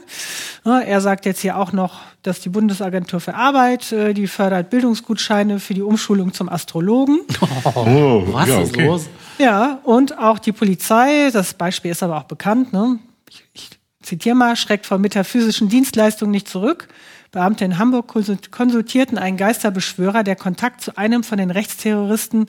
Er 0.64 1.00
sagt 1.00 1.26
jetzt 1.26 1.40
hier 1.40 1.56
auch 1.58 1.72
noch, 1.72 1.98
dass 2.22 2.38
die 2.40 2.48
Bundesagentur 2.50 3.18
für 3.18 3.34
Arbeit, 3.34 3.90
äh, 3.90 4.14
die 4.14 4.28
fördert 4.28 4.70
Bildungsgutscheine 4.70 5.58
für 5.58 5.75
die 5.75 5.82
Umschulung 5.82 6.34
zum 6.34 6.48
Astrologen. 6.48 7.18
Oh, 7.75 8.22
Was 8.28 8.48
ja, 8.48 8.60
ist 8.60 8.70
okay. 8.75 8.86
los? 8.86 9.08
Ja, 9.38 9.80
und 9.82 10.16
auch 10.16 10.38
die 10.38 10.52
Polizei, 10.52 11.30
das 11.32 11.52
Beispiel 11.54 11.90
ist 11.90 12.02
aber 12.04 12.16
auch 12.18 12.25
bekannt, 12.25 12.72
ne? 12.72 13.00
ich, 13.28 13.44
ich 13.54 13.70
zitiere 14.06 14.36
mal, 14.36 14.56
schreckt 14.56 14.86
vor 14.86 14.98
metaphysischen 14.98 15.68
Dienstleistungen 15.68 16.30
nicht 16.30 16.48
zurück. 16.48 16.88
Beamte 17.32 17.64
in 17.64 17.78
Hamburg 17.78 18.08
konsult- 18.10 18.50
konsultierten 18.50 19.18
einen 19.18 19.36
Geisterbeschwörer, 19.36 20.22
der 20.22 20.36
Kontakt 20.36 20.80
zu 20.80 20.96
einem 20.96 21.25
von 21.25 21.38
den 21.38 21.50
Rechtsterroristen 21.50 22.48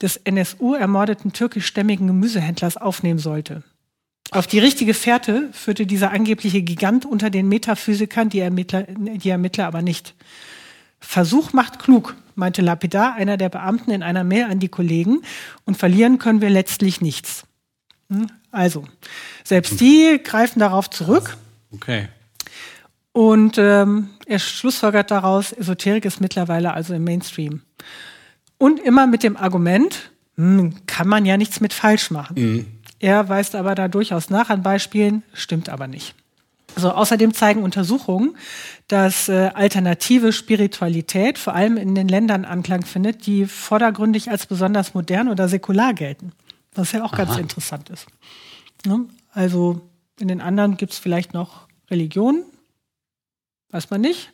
des 0.00 0.16
NSU 0.16 0.74
ermordeten 0.74 1.32
türkischstämmigen 1.32 2.06
Gemüsehändlers 2.06 2.76
aufnehmen 2.76 3.18
sollte. 3.18 3.62
Auf 4.30 4.46
die 4.46 4.60
richtige 4.60 4.94
Fährte 4.94 5.50
führte 5.52 5.84
dieser 5.84 6.12
angebliche 6.12 6.62
Gigant 6.62 7.04
unter 7.04 7.28
den 7.28 7.48
Metaphysikern, 7.48 8.30
die 8.30 8.38
Ermittler, 8.38 8.84
die 8.88 9.28
Ermittler 9.28 9.66
aber 9.66 9.82
nicht. 9.82 10.14
Versuch 11.00 11.52
macht 11.52 11.80
klug, 11.80 12.14
meinte 12.36 12.62
lapidar 12.62 13.14
einer 13.14 13.36
der 13.36 13.48
Beamten 13.48 13.90
in 13.90 14.02
einer 14.02 14.24
Mail 14.24 14.44
an 14.44 14.60
die 14.60 14.68
Kollegen. 14.68 15.22
Und 15.66 15.76
verlieren 15.76 16.18
können 16.18 16.40
wir 16.40 16.48
letztlich 16.48 17.00
nichts. 17.00 17.44
Hm? 18.12 18.26
Also, 18.50 18.84
selbst 19.44 19.80
die 19.80 20.20
greifen 20.22 20.60
darauf 20.60 20.90
zurück. 20.90 21.36
Okay. 21.72 22.08
Und 23.12 23.58
ähm, 23.58 24.10
er 24.26 24.38
schlussfolgert 24.38 25.10
daraus, 25.10 25.52
Esoterik 25.52 26.04
ist 26.04 26.20
mittlerweile 26.20 26.72
also 26.72 26.94
im 26.94 27.04
Mainstream. 27.04 27.62
Und 28.58 28.80
immer 28.80 29.06
mit 29.06 29.22
dem 29.22 29.36
Argument, 29.36 30.10
hm, 30.36 30.74
kann 30.86 31.08
man 31.08 31.26
ja 31.26 31.36
nichts 31.36 31.60
mit 31.60 31.72
falsch 31.72 32.10
machen. 32.10 32.36
Er 33.00 33.28
weist 33.28 33.54
aber 33.54 33.74
da 33.74 33.88
durchaus 33.88 34.30
nach 34.30 34.48
an 34.48 34.62
Beispielen, 34.62 35.22
stimmt 35.32 35.68
aber 35.68 35.88
nicht. 35.88 36.14
So, 36.76 36.90
außerdem 36.90 37.34
zeigen 37.34 37.62
Untersuchungen, 37.62 38.36
dass 38.88 39.28
äh, 39.28 39.50
alternative 39.52 40.32
Spiritualität 40.32 41.36
vor 41.36 41.54
allem 41.54 41.76
in 41.76 41.94
den 41.94 42.08
Ländern 42.08 42.44
Anklang 42.44 42.84
findet, 42.84 43.26
die 43.26 43.44
vordergründig 43.44 44.30
als 44.30 44.46
besonders 44.46 44.94
modern 44.94 45.28
oder 45.28 45.48
säkular 45.48 45.92
gelten. 45.92 46.32
Was 46.74 46.92
ja 46.92 47.04
auch 47.04 47.12
ganz 47.12 47.36
interessant 47.36 47.90
ist. 47.90 48.06
Ne? 48.86 49.06
Also 49.32 49.88
in 50.18 50.28
den 50.28 50.40
anderen 50.40 50.76
gibt 50.76 50.92
es 50.92 50.98
vielleicht 50.98 51.34
noch 51.34 51.68
Religionen, 51.90 52.44
weiß 53.70 53.90
man 53.90 54.00
nicht. 54.00 54.30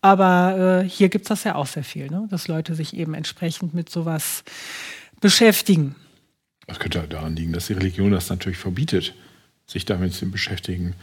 Aber 0.00 0.82
äh, 0.84 0.88
hier 0.88 1.08
gibt 1.08 1.24
es 1.24 1.28
das 1.28 1.44
ja 1.44 1.56
auch 1.56 1.66
sehr 1.66 1.84
viel, 1.84 2.08
ne? 2.08 2.28
dass 2.30 2.46
Leute 2.46 2.74
sich 2.74 2.94
eben 2.94 3.14
entsprechend 3.14 3.74
mit 3.74 3.90
sowas 3.90 4.44
beschäftigen. 5.20 5.96
Das 6.66 6.78
könnte 6.78 7.06
daran 7.08 7.34
liegen, 7.34 7.52
dass 7.52 7.66
die 7.66 7.72
Religion 7.72 8.12
das 8.12 8.28
natürlich 8.28 8.58
verbietet, 8.58 9.14
sich 9.66 9.84
damit 9.84 10.14
zu 10.14 10.30
beschäftigen, 10.30 10.94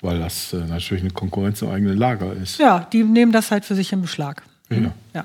weil 0.00 0.18
das 0.18 0.52
äh, 0.52 0.56
natürlich 0.56 1.02
eine 1.02 1.12
Konkurrenz 1.12 1.62
im 1.62 1.68
eigenen 1.68 1.96
Lager 1.96 2.32
ist. 2.32 2.58
Ja, 2.58 2.80
die 2.92 3.04
nehmen 3.04 3.30
das 3.30 3.50
halt 3.50 3.64
für 3.64 3.74
sich 3.74 3.92
in 3.92 4.02
Beschlag. 4.02 4.42
Ja. 4.70 4.94
Ja. 5.14 5.24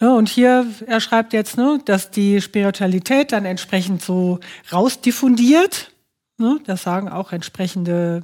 Ja, 0.00 0.14
und 0.14 0.28
hier, 0.30 0.66
er 0.86 1.00
schreibt 1.00 1.34
jetzt, 1.34 1.58
ne, 1.58 1.78
dass 1.84 2.10
die 2.10 2.40
Spiritualität 2.40 3.32
dann 3.32 3.44
entsprechend 3.44 4.02
so 4.02 4.40
rausdiffundiert. 4.72 5.92
Ne, 6.38 6.58
das 6.64 6.82
sagen 6.82 7.10
auch 7.10 7.32
entsprechende 7.32 8.22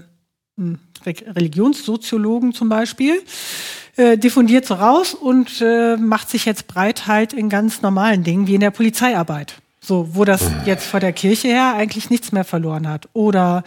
hm, 0.57 0.79
Re- 1.05 1.35
Religionssoziologen 1.35 2.55
zum 2.55 2.71
Beispiel. 2.71 3.23
Äh, 3.97 4.17
diffundiert 4.17 4.65
so 4.65 4.75
raus 4.75 5.15
und 5.15 5.61
äh, 5.61 5.97
macht 5.97 6.31
sich 6.31 6.47
jetzt 6.47 6.67
breit 6.67 7.07
halt 7.07 7.33
in 7.35 7.49
ganz 7.51 7.83
normalen 7.83 8.25
Dingen 8.25 8.47
wie 8.47 8.55
in 8.55 8.61
der 8.61 8.71
Polizeiarbeit. 8.71 9.57
So, 9.81 10.15
wo 10.15 10.25
das 10.25 10.51
jetzt 10.65 10.87
vor 10.87 11.01
der 11.01 11.13
Kirche 11.13 11.49
her 11.49 11.75
eigentlich 11.75 12.11
nichts 12.11 12.33
mehr 12.33 12.45
verloren 12.45 12.89
hat. 12.89 13.09
Oder 13.13 13.65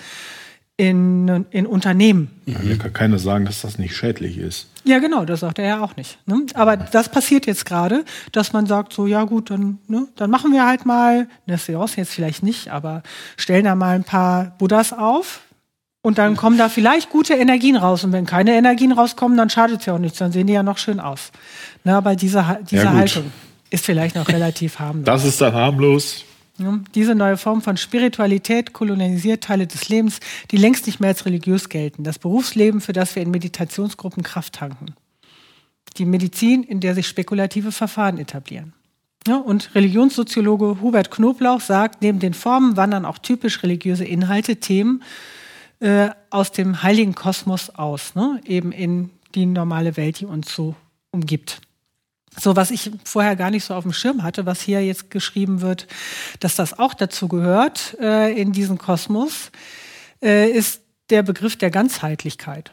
in, 0.80 1.46
in 1.52 1.66
Unternehmen. 1.66 2.32
Ja, 2.46 2.58
Mir 2.60 2.78
kann 2.78 2.94
keiner 2.94 3.20
sagen, 3.20 3.44
dass 3.44 3.60
das 3.64 3.78
nicht 3.78 3.98
schädlich 3.98 4.38
ist. 4.38 4.70
Ja, 4.86 5.00
genau, 5.00 5.26
das 5.26 5.42
sagt 5.42 5.60
er 5.60 5.66
ja 5.68 5.82
auch 5.84 5.98
nicht. 5.98 6.18
Ne? 6.26 6.46
Aber 6.54 6.78
das 6.78 7.10
passiert 7.10 7.46
jetzt 7.48 7.66
gerade, 7.66 8.06
dass 8.32 8.54
man 8.54 8.66
sagt, 8.66 8.94
so, 8.94 9.06
ja 9.06 9.26
gut, 9.26 9.50
dann, 9.50 9.80
ne, 9.88 10.08
dann 10.16 10.30
machen 10.30 10.54
wir 10.54 10.66
halt 10.66 10.86
mal, 10.86 11.28
das 11.48 11.66
Seance 11.66 11.98
jetzt 11.98 12.14
vielleicht 12.14 12.44
nicht, 12.44 12.70
aber 12.70 13.04
stellen 13.36 13.66
da 13.66 13.76
mal 13.76 13.94
ein 13.94 14.06
paar 14.06 14.56
Buddhas 14.58 14.94
auf 14.94 15.42
und 16.02 16.18
dann 16.18 16.38
kommen 16.38 16.58
da 16.58 16.70
vielleicht 16.70 17.10
gute 17.10 17.34
Energien 17.34 17.76
raus. 17.76 18.06
Und 18.06 18.14
wenn 18.14 18.26
keine 18.26 18.54
Energien 18.56 18.94
rauskommen, 18.94 19.38
dann 19.38 19.50
schadet 19.50 19.82
es 19.82 19.86
ja 19.86 19.96
auch 19.96 20.00
nichts, 20.00 20.20
dann 20.20 20.32
sehen 20.32 20.48
die 20.48 20.54
ja 20.54 20.64
noch 20.64 20.78
schön 20.78 21.02
aus. 21.02 21.34
Ne, 21.84 21.94
aber 21.94 22.16
diese, 22.16 22.58
diese 22.72 22.84
Ja. 22.86 22.94
Haltung 22.94 23.26
ist 23.70 23.84
vielleicht 23.86 24.16
noch 24.16 24.30
relativ 24.30 24.80
harmlos. 24.80 25.04
Das 25.04 25.26
ist 25.26 25.42
dann 25.42 25.54
harmlos. 25.54 26.24
Diese 26.96 27.16
neue 27.16 27.38
Form 27.38 27.62
von 27.62 27.78
Spiritualität 27.78 28.74
kolonialisiert 28.74 29.44
Teile 29.44 29.68
des 29.68 29.90
Lebens, 29.90 30.20
die 30.52 30.58
längst 30.58 30.88
nicht 30.88 31.00
mehr 31.00 31.10
als 31.10 31.26
religiös 31.26 31.70
gelten. 31.70 32.04
Das 32.04 32.20
Berufsleben, 32.20 32.82
für 32.82 32.94
das 32.94 33.16
wir 33.16 33.24
in 33.24 33.32
Meditationsgruppen 33.32 34.24
Kraft 34.24 34.54
tanken. 34.54 34.96
Die 35.98 36.06
Medizin, 36.06 36.64
in 36.64 36.80
der 36.80 36.96
sich 36.96 37.08
spekulative 37.08 37.72
Verfahren 37.72 38.18
etablieren. 38.18 38.74
Und 39.28 39.76
Religionssoziologe 39.76 40.82
Hubert 40.82 41.12
Knoblauch 41.12 41.62
sagt, 41.62 42.02
neben 42.02 42.20
den 42.20 42.34
Formen 42.34 42.78
wandern 42.78 43.06
auch 43.06 43.18
typisch 43.18 43.62
religiöse 43.64 44.06
Inhalte, 44.06 44.58
Themen 44.58 45.04
äh, 45.80 46.10
aus 46.30 46.52
dem 46.52 46.84
heiligen 46.84 47.16
Kosmos 47.16 47.70
aus, 47.70 48.16
ne? 48.16 48.42
eben 48.46 48.72
in 48.72 49.10
die 49.36 49.46
normale 49.46 49.98
Welt, 49.98 50.20
die 50.20 50.26
uns 50.26 50.54
so 50.54 50.76
umgibt. 51.12 51.62
So, 52.38 52.56
was 52.56 52.72
ich 52.72 52.92
vorher 53.04 53.36
gar 53.36 53.50
nicht 53.52 53.66
so 53.66 53.74
auf 53.74 53.84
dem 53.84 53.94
Schirm 53.94 54.24
hatte, 54.24 54.46
was 54.46 54.62
hier 54.62 54.86
jetzt 54.86 55.10
geschrieben 55.10 55.62
wird, 55.62 55.88
dass 56.40 56.56
das 56.56 56.78
auch 56.78 56.94
dazu 56.94 57.28
gehört 57.28 57.98
äh, 58.00 58.32
in 58.40 58.52
diesen 58.52 58.78
Kosmos, 58.78 59.52
äh, 60.22 60.50
ist 60.50 60.82
der 61.10 61.24
Begriff 61.24 61.58
der 61.58 61.72
Ganzheitlichkeit. 61.72 62.72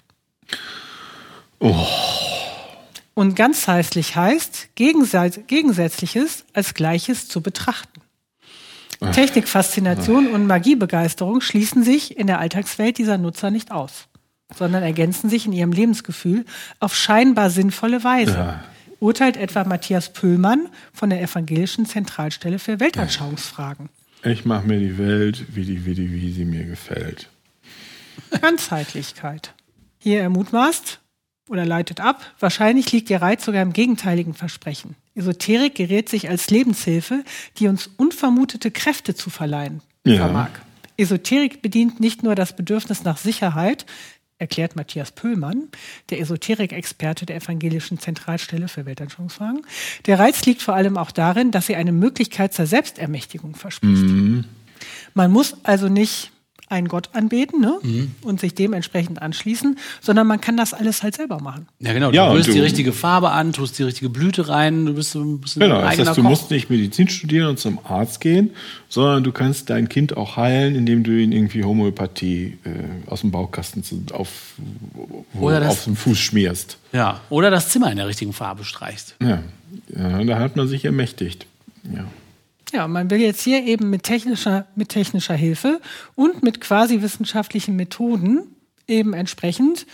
Und 3.15 3.35
ganzheitlich 3.35 4.15
heißt, 4.15 4.69
Gegensätzliches 4.75 6.45
als 6.53 6.75
Gleiches 6.75 7.29
zu 7.29 7.41
betrachten. 7.41 8.03
Technikfaszination 9.13 10.29
und 10.29 10.47
Magiebegeisterung 10.47 11.41
schließen 11.41 11.83
sich 11.83 12.17
in 12.17 12.27
der 12.27 12.39
Alltagswelt 12.41 12.99
dieser 12.99 13.19
Nutzer 13.19 13.51
nicht 13.51 13.71
aus, 13.71 14.09
sondern 14.55 14.83
ergänzen 14.83 15.29
sich 15.29 15.47
in 15.47 15.53
ihrem 15.53 15.73
Lebensgefühl 15.73 16.45
auf 16.81 16.95
scheinbar 16.95 17.51
sinnvolle 17.51 18.05
Weise. 18.05 18.33
Ja. 18.33 18.65
Urteilt 19.01 19.37
etwa 19.37 19.65
Matthias 19.65 20.13
Pöllmann 20.13 20.69
von 20.93 21.11
der 21.11 21.21
Evangelischen 21.23 21.87
Zentralstelle 21.87 22.59
für 22.59 22.81
Weltanschauungsfragen. 22.81 23.89
Ich 24.25 24.45
mache 24.45 24.67
mir 24.67 24.79
die 24.79 24.99
Welt, 24.99 25.45
wie, 25.55 25.65
die, 25.65 25.85
wie, 25.85 25.95
die, 25.95 26.13
wie 26.13 26.33
sie 26.33 26.45
mir 26.45 26.65
gefällt. 26.65 27.29
Ganzheitlichkeit. 28.41 29.55
Hier 29.99 30.21
er 30.21 30.31
mutmaßt 30.31 31.01
oder 31.49 31.65
leitet 31.65 32.01
ab, 32.01 32.35
wahrscheinlich 32.41 32.91
liegt 32.93 33.11
der 33.11 33.23
Reiz 33.23 33.45
sogar 33.45 33.63
im 33.63 33.73
gegenteiligen 33.73 34.35
Versprechen. 34.35 34.97
Esoterik 35.15 35.75
gerät 35.75 36.09
sich 36.09 36.29
als 36.29 36.51
Lebenshilfe, 36.51 37.25
die 37.59 37.69
uns 37.69 37.89
unvermutete 37.97 38.71
Kräfte 38.71 39.15
zu 39.15 39.31
verleihen 39.31 39.81
Ja. 40.05 40.17
vermag. 40.25 40.49
Esoterik 40.99 41.61
bedient 41.63 42.01
nicht 42.01 42.23
nur 42.23 42.35
das 42.35 42.57
Bedürfnis 42.57 43.05
nach 43.05 43.19
Sicherheit, 43.19 43.85
erklärt 44.39 44.77
Matthias 44.77 45.13
Pöhlmann, 45.13 45.69
der 46.11 46.21
Esoterik-Experte 46.21 47.27
der 47.27 47.37
Evangelischen 47.37 47.99
Zentralstelle 47.99 48.69
für 48.69 48.85
Weltanschauungsfragen. 48.85 49.63
Der 50.07 50.19
Reiz 50.19 50.45
liegt 50.45 50.63
vor 50.63 50.75
allem 50.75 50.99
auch 50.99 51.11
darin, 51.11 51.51
dass 51.51 51.67
sie 51.67 51.77
eine 51.77 51.93
Möglichkeit 51.93 52.53
zur 52.53 52.67
Selbstermächtigung 52.67 53.55
verspricht. 53.57 54.05
Man 55.15 55.33
muss 55.33 55.57
also 55.65 55.89
nicht 55.89 56.33
einen 56.69 56.89
Gott 56.89 57.11
anbeten 57.13 57.61
ne? 57.61 57.79
und 58.23 58.41
sich 58.41 58.55
dementsprechend 58.55 59.23
anschließen, 59.23 59.79
sondern 60.01 60.27
man 60.27 60.41
kann 60.41 60.57
das 60.57 60.75
alles 60.75 61.03
halt 61.03 61.15
selber 61.17 61.41
machen. 61.41 61.69
Ja, 61.79 61.93
genau. 61.93 62.11
Du 62.11 62.17
Ja, 62.17 62.31
rührst 62.31 62.53
die 62.53 62.59
richtige 62.61 62.93
Farbe 62.93 63.31
an, 63.31 63.53
tust 63.53 63.79
die 63.79 63.85
richtige 63.85 64.09
Blüte 64.09 64.49
rein, 64.49 64.87
du 64.87 64.95
bist 64.95 65.13
so 65.13 65.21
ein 65.23 65.41
bisschen 65.41 65.61
Genau, 65.61 65.81
das 65.81 65.99
heißt, 65.99 66.17
du 66.17 66.23
Koch. 66.23 66.29
musst 66.31 66.51
nicht 66.51 66.69
Medizin 66.71 67.09
studieren 67.09 67.49
und 67.49 67.59
zum 67.59 67.79
Arzt 67.85 68.21
gehen, 68.21 68.51
sondern 68.89 69.23
du 69.23 69.33
kannst 69.33 69.71
dein 69.71 69.89
Kind 69.89 70.17
auch 70.17 70.37
heilen, 70.37 70.75
indem 70.75 71.03
du 71.05 71.13
ihn 71.13 71.33
irgendwie 71.33 71.63
Homöopathie 71.65 72.59
äh, 72.65 73.11
aus 73.11 73.21
dem 73.21 73.31
Baukasten 73.31 73.85
zu, 73.85 74.03
auf, 74.13 74.55
wo, 75.33 75.47
Oder 75.47 75.61
das- 75.61 75.69
auf 75.71 75.85
den 75.85 75.97
Fuß 75.97 76.19
schmierst. 76.19 76.79
Ja. 76.93 77.21
Oder 77.31 77.51
das 77.51 77.69
Zimmer 77.69 77.91
in 77.91 77.97
der 77.97 78.09
richtigen 78.09 78.33
Farbe 78.33 78.65
streichst. 78.65 79.15
Ja. 79.23 79.43
ja, 79.95 80.25
da 80.25 80.39
hat 80.39 80.57
man 80.57 80.67
sich 80.69 80.85
ermächtigt. 80.85 81.47
Ja. 81.95 82.05
Ja, 82.73 82.89
man 82.89 83.11
will 83.11 83.21
jetzt 83.21 83.43
hier 83.43 83.63
eben 83.65 83.91
mit 83.91 84.03
technischer, 84.03 84.67
mit 84.75 84.89
technischer 84.89 85.35
Hilfe 85.35 85.81
und 86.15 86.43
mit 86.43 86.61
quasi 86.61 87.01
wissenschaftlichen 87.03 87.77
Methoden 87.77 88.57
eben 88.89 89.15
entsprechend 89.15 89.87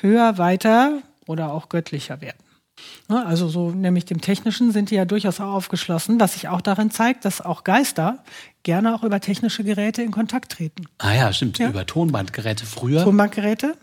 höher, 0.00 0.38
weiter 0.38 1.02
oder 1.26 1.52
auch 1.52 1.68
göttlicher 1.68 2.20
werden. 2.20 2.38
Ne, 3.08 3.24
Also 3.24 3.48
so 3.48 3.70
nämlich 3.70 4.04
dem 4.04 4.20
Technischen 4.20 4.72
sind 4.72 4.90
die 4.90 4.96
ja 4.96 5.04
durchaus 5.04 5.40
auch 5.40 5.52
aufgeschlossen, 5.54 6.20
was 6.20 6.34
sich 6.34 6.48
auch 6.48 6.60
darin 6.60 6.90
zeigt, 6.90 7.24
dass 7.24 7.40
auch 7.40 7.64
Geister 7.64 8.22
gerne 8.64 8.94
auch 8.94 9.02
über 9.02 9.20
technische 9.20 9.64
Geräte 9.64 10.02
in 10.02 10.10
Kontakt 10.10 10.52
treten. 10.52 10.84
Ah 10.98 11.14
ja, 11.14 11.32
stimmt. 11.32 11.58
Ja. 11.58 11.68
Über 11.68 11.86
Tonbandgeräte 11.86 12.66
früher. 12.66 13.02
Tonbankgeräte, 13.04 13.76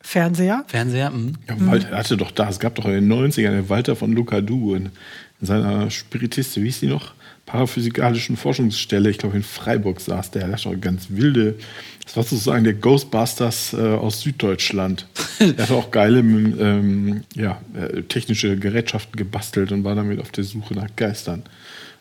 Fernseher. 0.00 0.64
Fernseher. 0.68 1.10
mhm. 1.10 1.34
Ja, 1.48 1.54
Walter 1.58 1.96
hatte 1.96 2.16
doch 2.16 2.30
da, 2.30 2.48
es 2.48 2.60
gab 2.60 2.76
doch 2.76 2.86
in 2.86 2.92
den 2.92 3.12
90ern 3.12 3.50
den 3.50 3.68
Walter 3.68 3.96
von 3.96 4.12
Lucadou 4.12 4.74
in, 4.74 4.90
in 5.40 5.46
seiner 5.46 5.90
Spiritiste, 5.90 6.62
wie 6.62 6.66
hieß 6.66 6.80
die 6.80 6.86
noch? 6.86 7.14
Paraphysikalischen 7.48 8.36
Forschungsstelle, 8.36 9.08
ich 9.08 9.16
glaube 9.16 9.38
in 9.38 9.42
Freiburg 9.42 10.02
saß 10.02 10.32
der, 10.32 10.48
der 10.48 10.52
hat 10.52 10.66
doch 10.66 10.78
ganz 10.78 11.06
wilde, 11.08 11.54
das 12.04 12.14
war 12.14 12.22
sozusagen 12.22 12.62
der 12.64 12.74
Ghostbusters 12.74 13.72
äh, 13.72 13.76
aus 13.76 14.20
Süddeutschland. 14.20 15.06
er 15.38 15.56
hat 15.56 15.70
auch 15.70 15.90
geile 15.90 16.18
ähm, 16.18 17.22
ja, 17.34 17.62
äh, 17.74 18.02
technische 18.02 18.58
Gerätschaften 18.58 19.16
gebastelt 19.16 19.72
und 19.72 19.82
war 19.82 19.94
damit 19.94 20.20
auf 20.20 20.30
der 20.30 20.44
Suche 20.44 20.74
nach 20.74 20.94
Geistern. 20.94 21.42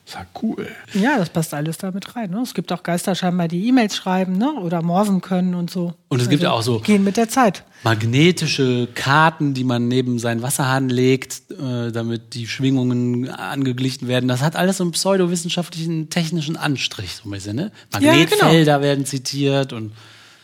Das 0.08 0.16
war 0.16 0.26
cool. 0.42 0.68
Ja, 0.94 1.18
das 1.18 1.30
passt 1.30 1.54
alles 1.54 1.78
damit 1.80 2.16
rein. 2.16 2.30
Ne? 2.32 2.40
Es 2.42 2.54
gibt 2.54 2.72
auch 2.72 2.82
Geister 2.82 3.14
scheinbar, 3.14 3.50
die 3.50 3.68
E-Mails 3.68 3.94
schreiben 3.94 4.38
ne? 4.38 4.54
oder 4.54 4.82
morsen 4.82 5.20
können 5.20 5.54
und 5.54 5.70
so. 5.70 5.96
Und 6.08 6.22
es 6.22 6.30
gibt 6.30 6.42
ja 6.44 6.52
auch 6.54 6.62
so- 6.62 6.80
Gehen 6.80 7.04
mit 7.04 7.18
der 7.18 7.28
Zeit. 7.28 7.66
magnetische 7.84 8.88
Karten, 8.96 9.54
die 9.54 9.66
man 9.66 9.90
neben 9.90 10.18
seinen 10.18 10.42
Wasserhahn 10.42 10.88
legt, 10.88 11.42
äh, 11.52 11.92
damit 11.92 12.34
die 12.36 12.48
Schwingungen 12.48 13.30
angeglichen 13.30 14.08
werden. 14.08 14.30
Das 14.30 14.42
hat 14.42 14.56
alles 14.56 14.78
so 14.78 14.86
einen 14.86 14.92
pseudowissenschaftlichen, 14.94 16.10
technischen 16.10 16.56
Anstrich, 16.56 17.16
so 17.16 17.28
ein 17.28 17.32
bisschen, 17.32 17.58
ne? 17.58 17.72
Ja, 18.00 18.00
Magnetfelder 18.14 18.82
werden 18.82 19.06
zitiert 19.06 19.74
und 19.74 19.92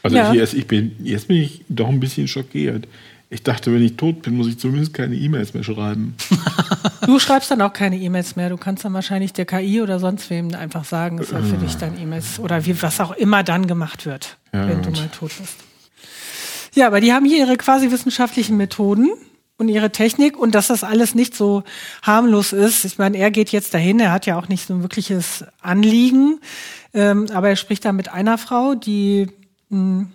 Also 0.04 0.18
Ja. 0.18 0.32
hier, 0.34 0.44
ich 0.44 0.68
bin, 0.68 0.92
jetzt 1.06 1.30
bin 1.30 1.38
ich 1.38 1.62
doch 1.70 1.88
ein 1.88 2.02
bisschen 2.02 2.28
schockiert. 2.28 2.86
Ich 3.30 3.42
dachte, 3.44 3.74
wenn 3.74 3.82
ich 3.82 3.96
tot 3.96 4.22
bin, 4.24 4.36
muss 4.36 4.48
ich 4.48 4.60
zumindest 4.60 4.94
keine 4.94 5.16
E-Mails 5.16 5.54
mehr 5.54 5.64
schreiben. 5.64 6.16
Du 7.06 7.20
schreibst 7.20 7.52
dann 7.52 7.62
auch 7.62 7.74
keine 7.74 7.98
E-Mails 7.98 8.36
mehr. 8.36 8.50
Du 8.50 8.58
kannst 8.58 8.84
dann 8.86 8.94
wahrscheinlich 8.94 9.34
der 9.34 9.46
KI 9.46 9.82
oder 9.82 10.00
sonst 10.00 10.30
wem 10.30 10.54
einfach 10.56 10.86
sagen, 10.86 11.20
es 11.20 11.30
soll 11.30 11.44
für 11.44 11.58
dich 11.58 11.76
dann 11.78 12.00
E-Mails 12.00 12.40
oder 12.40 12.66
wie, 12.66 12.82
was 12.82 13.00
auch 13.00 13.12
immer 13.12 13.44
dann 13.44 13.68
gemacht 13.68 14.06
wird, 14.06 14.38
Ja, 14.54 14.68
wenn 14.68 14.82
du 14.82 14.90
gut. 14.90 15.00
mal 15.00 15.08
tot 15.10 15.32
bist. 15.40 15.56
Ja, 16.76 16.88
aber 16.88 17.02
die 17.02 17.14
haben 17.14 17.26
hier 17.26 17.40
ihre 17.40 17.56
quasi 17.58 17.92
wissenschaftlichen 17.92 18.58
Methoden 18.58 19.12
und 19.58 19.70
ihre 19.70 19.92
Technik 19.92 20.38
und 20.38 20.56
dass 20.56 20.68
das 20.68 20.84
alles 20.84 21.14
nicht 21.14 21.36
so 21.36 21.64
harmlos 22.02 22.52
ist. 22.54 22.84
Ich 22.86 22.98
meine, 22.98 23.18
er 23.18 23.30
geht 23.30 23.52
jetzt 23.52 23.74
dahin, 23.74 24.00
er 24.00 24.12
hat 24.12 24.26
ja 24.26 24.38
auch 24.40 24.48
nicht 24.48 24.66
so 24.68 24.74
ein 24.74 24.82
wirkliches 24.82 25.46
Anliegen, 25.62 26.40
ähm, 26.94 27.28
aber 27.32 27.50
er 27.50 27.56
spricht 27.56 27.86
da 27.86 27.92
mit 27.94 28.10
einer 28.12 28.38
Frau, 28.40 28.74
die 28.74 29.28
mh, 29.70 30.08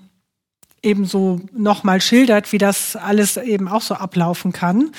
eben 0.83 1.05
so 1.05 1.41
nochmal 1.57 2.01
schildert, 2.01 2.53
wie 2.53 2.59
das 2.59 2.97
alles 2.97 3.37
eben 3.37 3.69
auch 3.69 3.83
so 3.83 3.95
ablaufen 3.95 4.53
kann. 4.53 4.91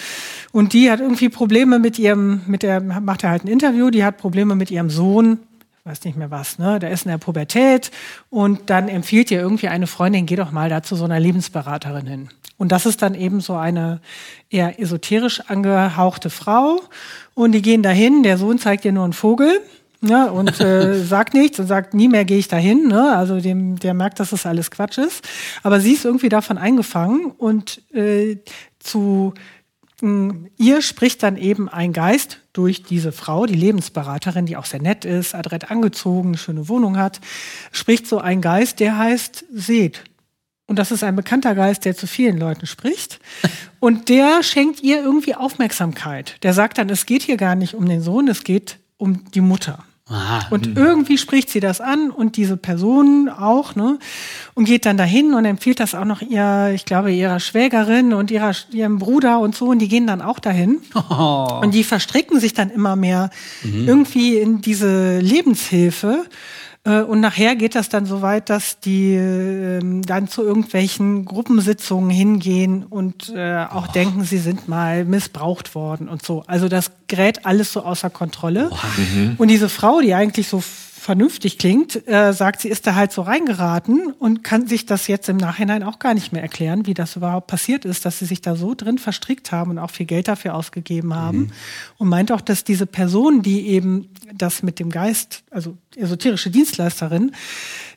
Und 0.51 0.73
die 0.73 0.91
hat 0.91 0.99
irgendwie 0.99 1.29
Probleme 1.29 1.79
mit 1.79 1.99
ihrem, 1.99 2.41
mit 2.47 2.63
der, 2.63 2.81
macht 2.81 3.23
er 3.23 3.29
halt 3.31 3.45
ein 3.45 3.47
Interview, 3.47 3.89
die 3.89 4.03
hat 4.03 4.17
Probleme 4.17 4.55
mit 4.55 4.71
ihrem 4.71 4.89
Sohn, 4.89 5.39
weiß 5.85 6.03
nicht 6.03 6.17
mehr 6.17 6.31
was, 6.31 6.59
ne? 6.59 6.79
Der 6.79 6.91
ist 6.91 7.05
in 7.05 7.11
der 7.11 7.17
Pubertät 7.17 7.91
und 8.29 8.69
dann 8.69 8.89
empfiehlt 8.89 9.31
ihr 9.31 9.39
irgendwie 9.39 9.69
eine 9.69 9.87
Freundin, 9.87 10.25
geh 10.25 10.35
doch 10.35 10.51
mal 10.51 10.69
da 10.69 10.83
zu 10.83 10.95
so 10.95 11.05
einer 11.05 11.19
Lebensberaterin 11.19 12.05
hin. 12.05 12.29
Und 12.57 12.73
das 12.73 12.85
ist 12.85 13.01
dann 13.01 13.15
eben 13.15 13.39
so 13.39 13.55
eine 13.55 14.01
eher 14.49 14.81
esoterisch 14.81 15.39
angehauchte 15.47 16.29
Frau. 16.29 16.81
Und 17.33 17.53
die 17.53 17.61
gehen 17.61 17.83
dahin, 17.83 18.21
der 18.21 18.37
Sohn 18.37 18.59
zeigt 18.59 18.83
ihr 18.83 18.91
nur 18.91 19.05
einen 19.05 19.13
Vogel. 19.13 19.61
Ne, 20.01 20.31
und 20.31 20.61
äh, 20.61 21.03
sagt 21.03 21.33
nichts 21.33 21.59
und 21.59 21.67
sagt, 21.67 21.93
nie 21.93 22.07
mehr 22.07 22.23
gehe 22.23 22.37
ich 22.37 22.47
dahin. 22.47 22.87
Ne? 22.87 23.15
Also 23.15 23.41
dem, 23.41 23.77
der 23.79 23.93
merkt, 23.93 24.19
dass 24.19 24.29
das 24.29 24.45
alles 24.45 24.71
Quatsch 24.71 24.97
ist. 24.97 25.27
Aber 25.61 25.81
sie 25.81 25.93
ist 25.93 26.05
irgendwie 26.05 26.29
davon 26.29 26.57
eingefangen 26.57 27.31
und 27.31 27.81
äh, 27.93 28.37
zu 28.79 29.33
ihr 30.57 30.81
spricht 30.81 31.23
dann 31.23 31.35
eben 31.35 31.67
ein 31.67 31.91
Geist 31.91 32.39
durch 32.53 32.83
diese 32.83 33.11
Frau, 33.11 33.45
die 33.45 33.55
Lebensberaterin, 33.55 34.45
die 34.45 34.55
auch 34.55 34.65
sehr 34.65 34.81
nett 34.81 35.03
ist, 35.03 35.35
adrett 35.35 35.71
angezogen, 35.71 36.29
eine 36.29 36.37
schöne 36.37 36.69
Wohnung 36.69 36.97
hat, 36.97 37.19
spricht 37.71 38.07
so 38.07 38.19
ein 38.19 38.41
Geist, 38.41 38.79
der 38.79 38.97
heißt 38.97 39.45
Seth. 39.51 40.03
Und 40.67 40.77
das 40.79 40.91
ist 40.91 41.03
ein 41.03 41.15
bekannter 41.15 41.55
Geist, 41.55 41.83
der 41.83 41.97
zu 41.97 42.07
vielen 42.07 42.37
Leuten 42.37 42.65
spricht. 42.65 43.19
Und 43.79 44.09
der 44.09 44.43
schenkt 44.43 44.81
ihr 44.81 45.01
irgendwie 45.01 45.35
Aufmerksamkeit. 45.35 46.35
Der 46.43 46.53
sagt 46.53 46.77
dann, 46.77 46.89
es 46.89 47.05
geht 47.05 47.23
hier 47.23 47.37
gar 47.37 47.55
nicht 47.55 47.73
um 47.73 47.87
den 47.87 48.01
Sohn, 48.01 48.27
es 48.27 48.43
geht 48.43 48.77
um 48.97 49.31
die 49.31 49.41
Mutter. 49.41 49.83
Aha. 50.09 50.47
Und 50.49 50.75
irgendwie 50.75 51.19
spricht 51.19 51.49
sie 51.49 51.59
das 51.59 51.81
an 51.81 52.09
und 52.09 52.35
diese 52.35 52.57
Person 52.57 53.29
auch, 53.29 53.75
ne? 53.75 53.99
Und 54.55 54.65
geht 54.65 54.87
dann 54.87 54.97
dahin 54.97 55.35
und 55.35 55.45
empfiehlt 55.45 55.79
das 55.79 55.93
auch 55.93 56.05
noch 56.05 56.23
ihr, 56.23 56.71
ich 56.73 56.85
glaube, 56.85 57.11
ihrer 57.11 57.39
Schwägerin 57.39 58.13
und 58.13 58.31
ihrer, 58.31 58.53
ihrem 58.71 58.97
Bruder 58.97 59.39
und 59.39 59.55
so. 59.55 59.67
Und 59.67 59.79
die 59.79 59.87
gehen 59.87 60.07
dann 60.07 60.21
auch 60.21 60.39
dahin. 60.39 60.79
Und 61.61 61.73
die 61.73 61.83
verstricken 61.83 62.39
sich 62.39 62.53
dann 62.53 62.69
immer 62.69 62.95
mehr 62.95 63.29
irgendwie 63.63 64.37
in 64.37 64.61
diese 64.61 65.19
Lebenshilfe. 65.19 66.25
Äh, 66.85 67.01
Und 67.01 67.19
nachher 67.19 67.55
geht 67.55 67.75
das 67.75 67.89
dann 67.89 68.05
so 68.05 68.21
weit, 68.21 68.49
dass 68.49 68.79
die 68.79 69.13
ähm, 69.13 70.01
dann 70.03 70.27
zu 70.27 70.43
irgendwelchen 70.43 71.25
Gruppensitzungen 71.25 72.09
hingehen 72.09 72.83
und 72.83 73.33
äh, 73.35 73.65
auch 73.69 73.87
denken, 73.87 74.23
sie 74.23 74.37
sind 74.37 74.67
mal 74.67 75.03
missbraucht 75.03 75.75
worden 75.75 76.07
und 76.07 76.25
so. 76.25 76.43
Also 76.47 76.69
das 76.69 76.91
gerät 77.07 77.45
alles 77.45 77.73
so 77.73 77.83
außer 77.83 78.09
Kontrolle. 78.09 78.69
Und 79.37 79.49
diese 79.49 79.67
Frau, 79.67 79.99
die 79.99 80.13
eigentlich 80.13 80.47
so 80.47 80.63
vernünftig 80.99 81.57
klingt, 81.57 82.07
äh, 82.07 82.33
sagt, 82.33 82.61
sie 82.61 82.69
ist 82.69 82.85
da 82.85 82.95
halt 82.95 83.11
so 83.11 83.21
reingeraten 83.21 84.11
und 84.11 84.43
kann 84.43 84.67
sich 84.67 84.85
das 84.85 85.07
jetzt 85.07 85.29
im 85.29 85.37
Nachhinein 85.37 85.81
auch 85.81 85.97
gar 85.99 86.13
nicht 86.13 86.33
mehr 86.33 86.41
erklären, 86.41 86.85
wie 86.85 86.93
das 86.93 87.15
überhaupt 87.15 87.47
passiert 87.47 87.85
ist, 87.85 88.05
dass 88.05 88.19
sie 88.19 88.25
sich 88.25 88.41
da 88.41 88.55
so 88.55 88.75
drin 88.75 88.97
verstrickt 88.97 89.51
haben 89.51 89.71
und 89.71 89.79
auch 89.79 89.91
viel 89.91 90.05
Geld 90.05 90.27
dafür 90.27 90.55
ausgegeben 90.55 91.15
haben. 91.15 91.51
Und 91.97 92.09
meint 92.09 92.31
auch, 92.31 92.41
dass 92.41 92.63
diese 92.63 92.85
Person, 92.85 93.41
die 93.41 93.67
eben 93.67 94.09
das 94.33 94.61
mit 94.61 94.79
dem 94.79 94.89
Geist, 94.89 95.43
also 95.49 95.77
esoterische 95.95 96.49
Dienstleisterin, 96.49 97.31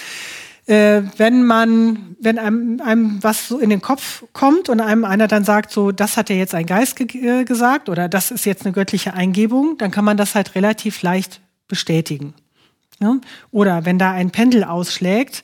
äh, 0.67 1.03
wenn 1.19 1.45
man, 1.45 2.17
wenn 2.21 2.39
einem, 2.39 2.81
einem 2.81 3.23
was 3.23 3.49
so 3.49 3.59
in 3.59 3.69
den 3.69 3.83
Kopf 3.83 4.25
kommt 4.33 4.71
und 4.71 4.81
einem 4.81 5.05
einer 5.05 5.29
dann 5.29 5.45
sagt, 5.45 5.71
so, 5.71 5.93
das 5.93 6.17
hat 6.17 6.31
ja 6.31 6.37
jetzt 6.37 6.55
ein 6.55 6.65
Geist 6.67 6.97
ge 6.97 7.41
äh, 7.41 7.45
gesagt 7.45 7.91
oder 7.91 8.09
das 8.09 8.31
ist 8.31 8.47
jetzt 8.47 8.65
eine 8.65 8.73
göttliche 8.73 9.13
Eingebung, 9.13 9.77
dann 9.79 9.91
kann 9.91 10.07
man 10.07 10.17
das 10.17 10.35
halt 10.35 10.55
relativ 10.55 11.03
leicht 11.03 11.43
bestätigen. 11.69 12.33
Ne? 13.01 13.21
Oder 13.51 13.85
wenn 13.85 13.99
da 13.99 14.13
ein 14.13 14.31
Pendel 14.31 14.65
ausschlägt 14.65 15.43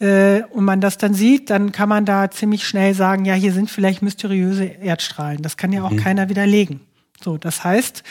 äh, 0.00 0.42
und 0.50 0.64
man 0.64 0.80
das 0.80 0.98
dann 0.98 1.14
sieht, 1.14 1.48
dann 1.50 1.70
kann 1.72 1.88
man 1.88 2.04
da 2.04 2.30
ziemlich 2.30 2.66
schnell 2.66 2.94
sagen, 2.94 3.24
ja, 3.24 3.34
hier 3.34 3.52
sind 3.52 3.70
vielleicht 3.70 4.02
mysteriöse 4.02 4.64
Erdstrahlen. 4.64 5.42
Das 5.42 5.56
kann 5.56 5.72
ja 5.72 5.84
auch 5.84 5.90
mhm. 5.90 5.98
keiner 5.98 6.28
widerlegen. 6.28 6.80
So, 7.22 7.38
das 7.38 7.62
heißt, 7.62 8.02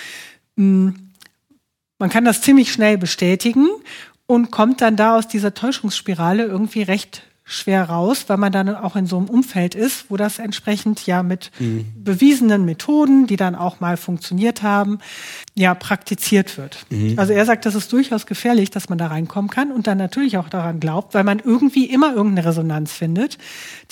mh, 0.55 0.93
man 1.99 2.09
kann 2.09 2.25
das 2.25 2.41
ziemlich 2.41 2.71
schnell 2.71 2.97
bestätigen 2.97 3.67
und 4.25 4.51
kommt 4.51 4.81
dann 4.81 4.95
da 4.95 5.17
aus 5.17 5.27
dieser 5.27 5.53
Täuschungsspirale 5.53 6.43
irgendwie 6.43 6.83
recht 6.83 7.23
schwer 7.49 7.85
raus, 7.85 8.25
weil 8.27 8.35
man 8.35 8.51
dann 8.51 8.75
auch 8.75 8.97
in 8.97 9.07
so 9.07 9.17
einem 9.17 9.29
Umfeld 9.29 9.73
ist, 9.73 10.11
wo 10.11 10.17
das 10.17 10.37
entsprechend 10.37 11.07
ja 11.07 11.23
mit 11.23 11.49
mhm. 11.59 11.85
bewiesenen 11.95 12.65
Methoden, 12.65 13.25
die 13.25 13.37
dann 13.37 13.55
auch 13.55 13.79
mal 13.79 13.95
funktioniert 13.95 14.63
haben, 14.63 14.99
ja 15.55 15.73
praktiziert 15.73 16.57
wird. 16.57 16.85
Mhm. 16.89 17.17
Also 17.17 17.31
er 17.31 17.45
sagt, 17.45 17.65
das 17.65 17.73
ist 17.73 17.91
durchaus 17.93 18.25
gefährlich, 18.25 18.69
dass 18.69 18.89
man 18.89 18.97
da 18.97 19.07
reinkommen 19.07 19.49
kann 19.49 19.71
und 19.71 19.87
dann 19.87 19.97
natürlich 19.97 20.37
auch 20.37 20.49
daran 20.49 20.81
glaubt, 20.81 21.13
weil 21.13 21.23
man 21.23 21.39
irgendwie 21.39 21.85
immer 21.85 22.13
irgendeine 22.13 22.49
Resonanz 22.49 22.91
findet, 22.91 23.37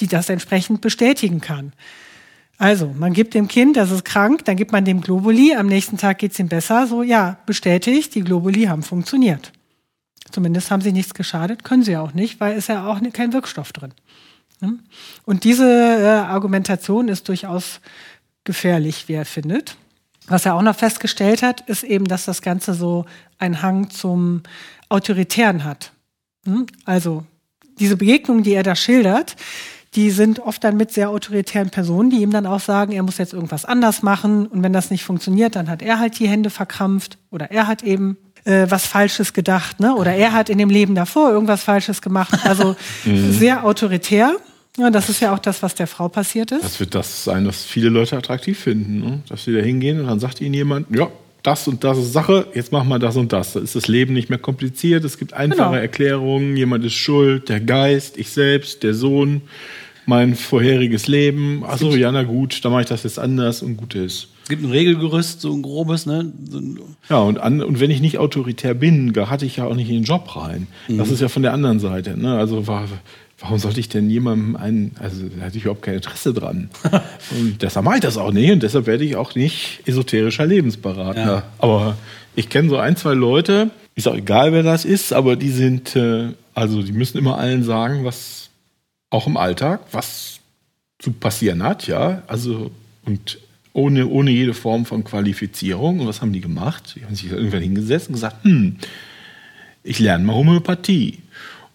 die 0.02 0.08
das 0.08 0.28
entsprechend 0.28 0.82
bestätigen 0.82 1.40
kann. 1.40 1.72
Also, 2.58 2.94
man 2.98 3.14
gibt 3.14 3.34
dem 3.34 3.48
Kind, 3.50 3.76
das 3.76 3.92
ist 3.92 4.06
krank, 4.06 4.46
dann 4.46 4.56
gibt 4.56 4.72
man 4.72 4.86
dem 4.86 5.02
Globuli, 5.02 5.56
am 5.56 5.68
nächsten 5.68 5.98
Tag 5.98 6.20
geht's 6.20 6.40
ihm 6.40 6.48
besser, 6.48 6.88
so 6.88 7.04
ja, 7.04 7.38
bestätigt, 7.46 8.16
die 8.16 8.22
Globuli 8.22 8.66
haben 8.66 8.82
funktioniert. 8.82 9.52
Zumindest 10.32 10.72
haben 10.72 10.82
sie 10.82 10.92
nichts 10.92 11.14
geschadet, 11.14 11.64
können 11.64 11.84
sie 11.84 11.98
auch 11.98 12.14
nicht, 12.14 12.40
weil 12.40 12.58
ist 12.58 12.70
ja 12.70 12.88
auch 12.88 13.00
kein 13.14 13.34
Wirkstoff 13.34 13.72
drin. 13.72 13.94
Ne? 14.62 14.80
Und 15.26 15.44
diese 15.44 15.66
äh, 15.66 16.06
Argumentation 16.06 17.08
ist 17.08 17.28
durchaus 17.28 17.80
gefährlich, 18.44 19.08
wie 19.08 19.14
er 19.14 19.26
findet. 19.26 19.78
Was 20.28 20.46
er 20.46 20.56
auch 20.56 20.62
noch 20.62 20.76
festgestellt 20.76 21.44
hat, 21.44 21.62
ist 21.62 21.84
eben, 21.84 22.06
dass 22.06 22.26
das 22.26 22.42
Ganze 22.42 22.74
so 22.74 23.06
einen 23.38 23.62
Hang 23.62 23.90
zum 23.92 24.42
Autoritären 24.90 25.64
hat. 25.64 25.92
Ne? 26.46 26.66
Also 26.86 27.24
diese 27.80 27.98
Begegnungen, 27.98 28.44
die 28.44 28.54
er 28.54 28.64
da 28.64 28.76
schildert, 28.76 29.36
die 29.94 30.12
sind 30.12 30.40
oft 30.40 30.64
dann 30.64 30.78
mit 30.78 30.92
sehr 30.92 31.10
autoritären 31.10 31.70
Personen, 31.70 32.10
die 32.10 32.22
ihm 32.22 32.32
dann 32.32 32.46
auch 32.46 32.60
sagen, 32.60 32.92
er 32.92 33.04
muss 33.04 33.18
jetzt 33.18 33.34
irgendwas 33.34 33.66
anders 33.66 34.02
machen 34.02 34.48
und 34.48 34.62
wenn 34.62 34.74
das 34.74 34.92
nicht 34.92 35.06
funktioniert, 35.06 35.56
dann 35.56 35.70
hat 35.70 35.82
er 35.82 36.00
halt 36.00 36.20
die 36.20 36.28
Hände 36.28 36.50
verkrampft 36.50 37.18
oder 37.32 37.52
er 37.52 37.68
hat 37.68 37.84
eben 37.84 38.18
äh, 38.46 38.68
was 38.70 38.86
Falsches 38.86 39.34
gedacht, 39.34 39.80
ne? 39.80 39.96
Oder 39.96 40.14
er 40.14 40.32
hat 40.32 40.50
in 40.50 40.58
dem 40.58 40.70
Leben 40.70 40.96
davor 40.96 41.32
irgendwas 41.32 41.64
Falsches 41.64 42.02
gemacht. 42.02 42.34
Also 42.46 42.76
mhm. 43.06 43.32
sehr 43.32 43.66
autoritär. 43.66 44.36
Ja, 44.78 44.90
das 44.90 45.10
ist 45.10 45.22
ja 45.22 45.34
auch 45.34 45.40
das, 45.40 45.64
was 45.64 45.74
der 45.76 45.88
Frau 45.88 46.10
passiert 46.10 46.52
ist. 46.52 46.64
Das 46.64 46.80
wird 46.80 46.96
das 46.96 47.24
sein, 47.24 47.48
was 47.48 47.64
viele 47.64 47.90
Leute 47.90 48.18
attraktiv 48.18 48.60
finden, 48.60 49.00
ne? 49.00 49.20
dass 49.30 49.46
sie 49.46 49.54
da 49.54 49.62
hingehen 49.62 50.02
und 50.02 50.08
dann 50.08 50.20
sagt 50.20 50.42
ihnen 50.42 50.54
jemand, 50.54 50.94
ja, 50.94 51.10
das 51.44 51.68
und 51.68 51.84
das 51.84 51.98
ist 51.98 52.12
Sache, 52.12 52.48
jetzt 52.54 52.72
machen 52.72 52.90
wir 52.90 53.00
das 53.00 53.16
und 53.16 53.32
das. 53.32 53.54
Da 53.54 53.62
ist 53.62 53.76
das 53.76 53.88
Leben 53.88 54.14
nicht 54.14 54.30
mehr 54.30 54.40
kompliziert, 54.40 55.06
es 55.06 55.18
gibt 55.18 55.34
einfache 55.34 55.70
genau. 55.70 55.82
Erklärungen, 55.82 56.58
jemand 56.58 56.84
ist 56.84 56.96
schuld, 56.96 57.48
der 57.48 57.62
Geist, 57.62 58.18
ich 58.18 58.32
selbst, 58.32 58.84
der 58.84 58.94
Sohn, 58.94 59.44
mein 60.06 60.36
vorheriges 60.36 61.08
Leben. 61.08 61.64
Achso, 61.66 61.96
ja, 61.96 62.12
na 62.12 62.24
gut, 62.24 62.64
dann 62.66 62.72
mache 62.72 62.82
ich 62.82 62.88
das 62.88 63.04
jetzt 63.04 63.20
anders 63.20 63.62
und 63.62 63.78
gut 63.78 63.96
ist. 63.96 64.28
Es 64.46 64.50
gibt 64.50 64.62
ein 64.62 64.70
Regelgerüst, 64.70 65.42
so 65.42 65.52
ein 65.52 65.64
grobes, 65.64 66.06
ne? 66.06 66.32
So 66.48 66.60
ein 66.60 66.80
ja, 67.10 67.18
und, 67.18 67.40
an, 67.40 67.64
und 67.64 67.80
wenn 67.80 67.90
ich 67.90 68.00
nicht 68.00 68.20
autoritär 68.20 68.76
bin, 68.76 69.12
da 69.12 69.28
hatte 69.28 69.44
ich 69.44 69.56
ja 69.56 69.66
auch 69.66 69.74
nicht 69.74 69.90
in 69.90 69.96
den 69.96 70.04
Job 70.04 70.36
rein. 70.36 70.68
Mhm. 70.88 71.00
Das 71.00 71.10
ist 71.10 71.20
ja 71.20 71.30
von 71.30 71.42
der 71.42 71.52
anderen 71.52 71.80
Seite. 71.80 72.16
Ne? 72.16 72.38
Also 72.38 72.68
war, 72.68 72.88
warum 73.40 73.58
sollte 73.58 73.80
ich 73.80 73.90
denn 73.90 74.08
jemandem 74.08 74.56
einen, 74.56 74.92
also 75.00 75.24
da 75.36 75.46
hatte 75.46 75.58
ich 75.58 75.64
überhaupt 75.64 75.82
kein 75.82 75.96
Interesse 75.96 76.32
dran. 76.32 76.70
und 77.32 77.64
deshalb 77.64 77.86
mache 77.86 77.96
ich 77.96 78.02
das 78.02 78.18
auch 78.18 78.32
nicht 78.32 78.52
und 78.52 78.62
deshalb 78.62 78.86
werde 78.86 79.04
ich 79.04 79.16
auch 79.16 79.34
nicht 79.34 79.82
esoterischer 79.88 80.46
Lebensberater. 80.46 81.26
Ja. 81.26 81.44
Aber 81.58 81.98
ich 82.36 82.48
kenne 82.50 82.70
so 82.70 82.78
ein, 82.78 82.96
zwei 82.98 83.16
Leute, 83.16 83.72
ist 83.96 84.08
auch 84.08 84.16
egal, 84.16 84.54
wer 84.54 84.62
das 84.62 84.86
ist, 84.86 85.12
aber 85.12 85.38
die 85.38 85.50
sind, 85.50 85.96
äh, 85.96 86.28
also 86.54 86.84
die 86.84 86.92
müssen 86.92 87.18
immer 87.18 87.40
allen 87.40 87.64
sagen, 87.64 88.06
was 88.06 88.50
auch 89.10 89.26
im 89.26 89.38
Alltag, 89.38 89.80
was 89.92 90.40
zu 91.00 91.14
passieren 91.14 91.64
hat, 91.64 91.88
ja. 91.88 92.22
Also 92.28 92.70
und 93.06 93.40
ohne, 93.76 94.08
ohne 94.08 94.32
jede 94.32 94.54
Form 94.54 94.86
von 94.86 95.04
Qualifizierung. 95.04 96.00
Und 96.00 96.08
was 96.08 96.22
haben 96.22 96.32
die 96.32 96.42
gemacht? 96.42 96.96
Die 96.96 97.04
haben 97.04 97.14
sich 97.14 97.30
irgendwann 97.30 97.62
hingesetzt 97.62 98.08
und 98.08 98.14
gesagt, 98.14 98.44
hm, 98.44 98.78
ich 99.84 100.00
lerne 100.00 100.24
mal 100.24 100.34
Homöopathie. 100.34 101.20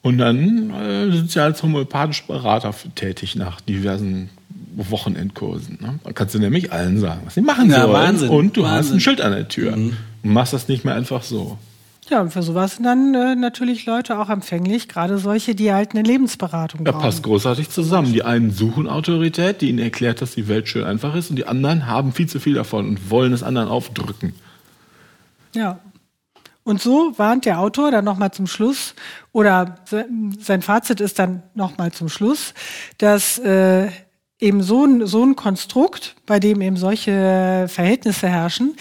Und 0.02 0.16
dann 0.16 0.70
äh, 0.70 1.12
sind 1.12 1.30
sie 1.30 1.42
als 1.42 1.62
homöopathische 1.62 2.26
Berater 2.26 2.74
tätig 2.94 3.36
nach 3.36 3.60
diversen 3.60 4.30
Wochenendkursen. 4.76 5.78
Ne? 5.78 5.98
Da 6.02 6.12
kannst 6.12 6.34
du 6.34 6.38
nämlich 6.38 6.72
allen 6.72 6.98
sagen, 6.98 7.20
was 7.26 7.34
sie 7.34 7.42
machen 7.42 7.68
ja, 7.68 7.82
sollen. 7.82 7.92
Wahnsinn, 7.92 8.28
und 8.30 8.56
du 8.56 8.62
Wahnsinn. 8.62 8.78
hast 8.78 8.92
ein 8.92 9.00
Schild 9.00 9.20
an 9.20 9.32
der 9.32 9.48
Tür. 9.48 9.76
Mhm. 9.76 9.96
Und 10.22 10.32
machst 10.32 10.54
das 10.54 10.68
nicht 10.68 10.86
mehr 10.86 10.94
einfach 10.94 11.22
so. 11.22 11.58
Ja, 12.10 12.20
und 12.20 12.32
für 12.32 12.42
sowas 12.42 12.74
sind 12.74 12.84
dann 12.84 13.14
äh, 13.14 13.36
natürlich 13.36 13.86
Leute 13.86 14.18
auch 14.18 14.28
empfänglich, 14.28 14.88
gerade 14.88 15.18
solche, 15.18 15.54
die 15.54 15.72
halt 15.72 15.92
eine 15.92 16.02
Lebensberatung 16.02 16.82
brauchen. 16.82 16.98
Ja, 16.98 17.00
passt 17.00 17.22
großartig 17.22 17.70
zusammen. 17.70 18.12
Die 18.12 18.24
einen 18.24 18.50
suchen 18.50 18.88
Autorität, 18.88 19.60
die 19.60 19.68
ihnen 19.68 19.78
erklärt, 19.78 20.20
dass 20.20 20.32
die 20.32 20.48
Welt 20.48 20.68
schön 20.68 20.82
einfach 20.82 21.14
ist, 21.14 21.30
und 21.30 21.36
die 21.36 21.46
anderen 21.46 21.86
haben 21.86 22.12
viel 22.12 22.28
zu 22.28 22.40
viel 22.40 22.54
davon 22.54 22.88
und 22.88 23.10
wollen 23.10 23.32
es 23.32 23.44
anderen 23.44 23.68
aufdrücken. 23.68 24.34
Ja. 25.54 25.78
Und 26.64 26.82
so 26.82 27.14
warnt 27.16 27.44
der 27.44 27.60
Autor 27.60 27.92
dann 27.92 28.04
nochmal 28.04 28.32
zum 28.32 28.48
Schluss, 28.48 28.94
oder 29.30 29.76
sein 30.40 30.62
Fazit 30.62 31.00
ist 31.00 31.20
dann 31.20 31.44
nochmal 31.54 31.92
zum 31.92 32.08
Schluss, 32.08 32.54
dass 32.98 33.38
äh, 33.38 33.88
eben 34.40 34.62
so 34.62 34.84
ein, 34.84 35.06
so 35.06 35.22
ein 35.22 35.36
Konstrukt, 35.36 36.16
bei 36.24 36.40
dem 36.40 36.60
eben 36.62 36.76
solche 36.76 37.66
Verhältnisse 37.68 38.28
herrschen, 38.28 38.74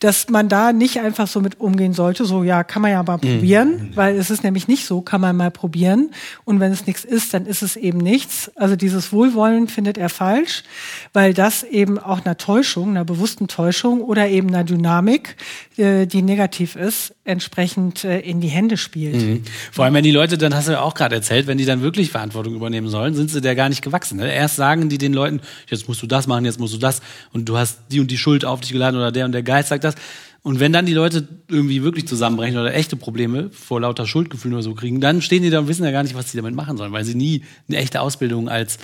dass 0.00 0.28
man 0.28 0.48
da 0.48 0.72
nicht 0.72 1.00
einfach 1.00 1.28
so 1.28 1.40
mit 1.40 1.60
umgehen 1.60 1.92
sollte, 1.92 2.24
so 2.24 2.42
ja, 2.42 2.64
kann 2.64 2.82
man 2.82 2.90
ja 2.90 3.02
mal 3.02 3.16
mhm. 3.16 3.20
probieren, 3.20 3.70
mhm. 3.70 3.90
weil 3.96 4.16
es 4.16 4.30
ist 4.30 4.42
nämlich 4.42 4.66
nicht 4.66 4.86
so, 4.86 5.02
kann 5.02 5.20
man 5.20 5.36
mal 5.36 5.50
probieren 5.50 6.10
und 6.44 6.58
wenn 6.60 6.72
es 6.72 6.86
nichts 6.86 7.04
ist, 7.04 7.32
dann 7.32 7.46
ist 7.46 7.62
es 7.62 7.76
eben 7.76 7.98
nichts. 7.98 8.50
Also 8.56 8.74
dieses 8.74 9.12
Wohlwollen 9.12 9.68
findet 9.68 9.98
er 9.98 10.08
falsch, 10.08 10.64
weil 11.12 11.32
das 11.32 11.62
eben 11.62 11.98
auch 11.98 12.24
einer 12.24 12.36
Täuschung, 12.36 12.90
einer 12.90 13.04
bewussten 13.04 13.46
Täuschung 13.46 14.00
oder 14.00 14.28
eben 14.28 14.48
einer 14.48 14.64
Dynamik, 14.64 15.36
äh, 15.76 16.06
die 16.06 16.22
negativ 16.22 16.74
ist, 16.74 17.13
entsprechend 17.24 18.04
äh, 18.04 18.20
in 18.20 18.40
die 18.40 18.48
Hände 18.48 18.76
spielt. 18.76 19.16
Mhm. 19.16 19.42
Vor 19.72 19.84
allem, 19.84 19.94
wenn 19.94 20.04
die 20.04 20.10
Leute, 20.10 20.36
dann 20.36 20.54
hast 20.54 20.68
du 20.68 20.72
ja 20.72 20.82
auch 20.82 20.94
gerade 20.94 21.14
erzählt, 21.14 21.46
wenn 21.46 21.58
die 21.58 21.64
dann 21.64 21.80
wirklich 21.80 22.10
Verantwortung 22.10 22.54
übernehmen 22.54 22.88
sollen, 22.88 23.14
sind 23.14 23.30
sie 23.30 23.40
der 23.40 23.54
gar 23.54 23.70
nicht 23.70 23.82
gewachsen. 23.82 24.18
Ne? 24.18 24.32
Erst 24.32 24.56
sagen 24.56 24.88
die 24.90 24.98
den 24.98 25.14
Leuten, 25.14 25.40
jetzt 25.68 25.88
musst 25.88 26.02
du 26.02 26.06
das 26.06 26.26
machen, 26.26 26.44
jetzt 26.44 26.60
musst 26.60 26.74
du 26.74 26.78
das 26.78 27.00
und 27.32 27.48
du 27.48 27.56
hast 27.56 27.80
die 27.90 28.00
und 28.00 28.10
die 28.10 28.18
Schuld 28.18 28.44
auf 28.44 28.60
dich 28.60 28.72
geladen 28.72 28.96
oder 28.96 29.10
der 29.10 29.24
und 29.24 29.32
der 29.32 29.42
Geist 29.42 29.70
sagt 29.70 29.84
das. 29.84 29.94
Und 30.42 30.60
wenn 30.60 30.74
dann 30.74 30.84
die 30.84 30.92
Leute 30.92 31.26
irgendwie 31.48 31.82
wirklich 31.82 32.06
zusammenbrechen 32.06 32.58
oder 32.58 32.74
echte 32.74 32.96
Probleme 32.96 33.48
vor 33.50 33.80
lauter 33.80 34.06
Schuldgefühlen 34.06 34.54
oder 34.54 34.62
so 34.62 34.74
kriegen, 34.74 35.00
dann 35.00 35.22
stehen 35.22 35.42
die 35.42 35.48
da 35.48 35.60
und 35.60 35.68
wissen 35.68 35.84
ja 35.84 35.90
gar 35.90 36.02
nicht, 36.02 36.14
was 36.14 36.30
sie 36.30 36.36
damit 36.36 36.54
machen 36.54 36.76
sollen, 36.76 36.92
weil 36.92 37.04
sie 37.04 37.14
nie 37.14 37.44
eine 37.66 37.78
echte 37.78 38.02
Ausbildung 38.02 38.50
als 38.50 38.78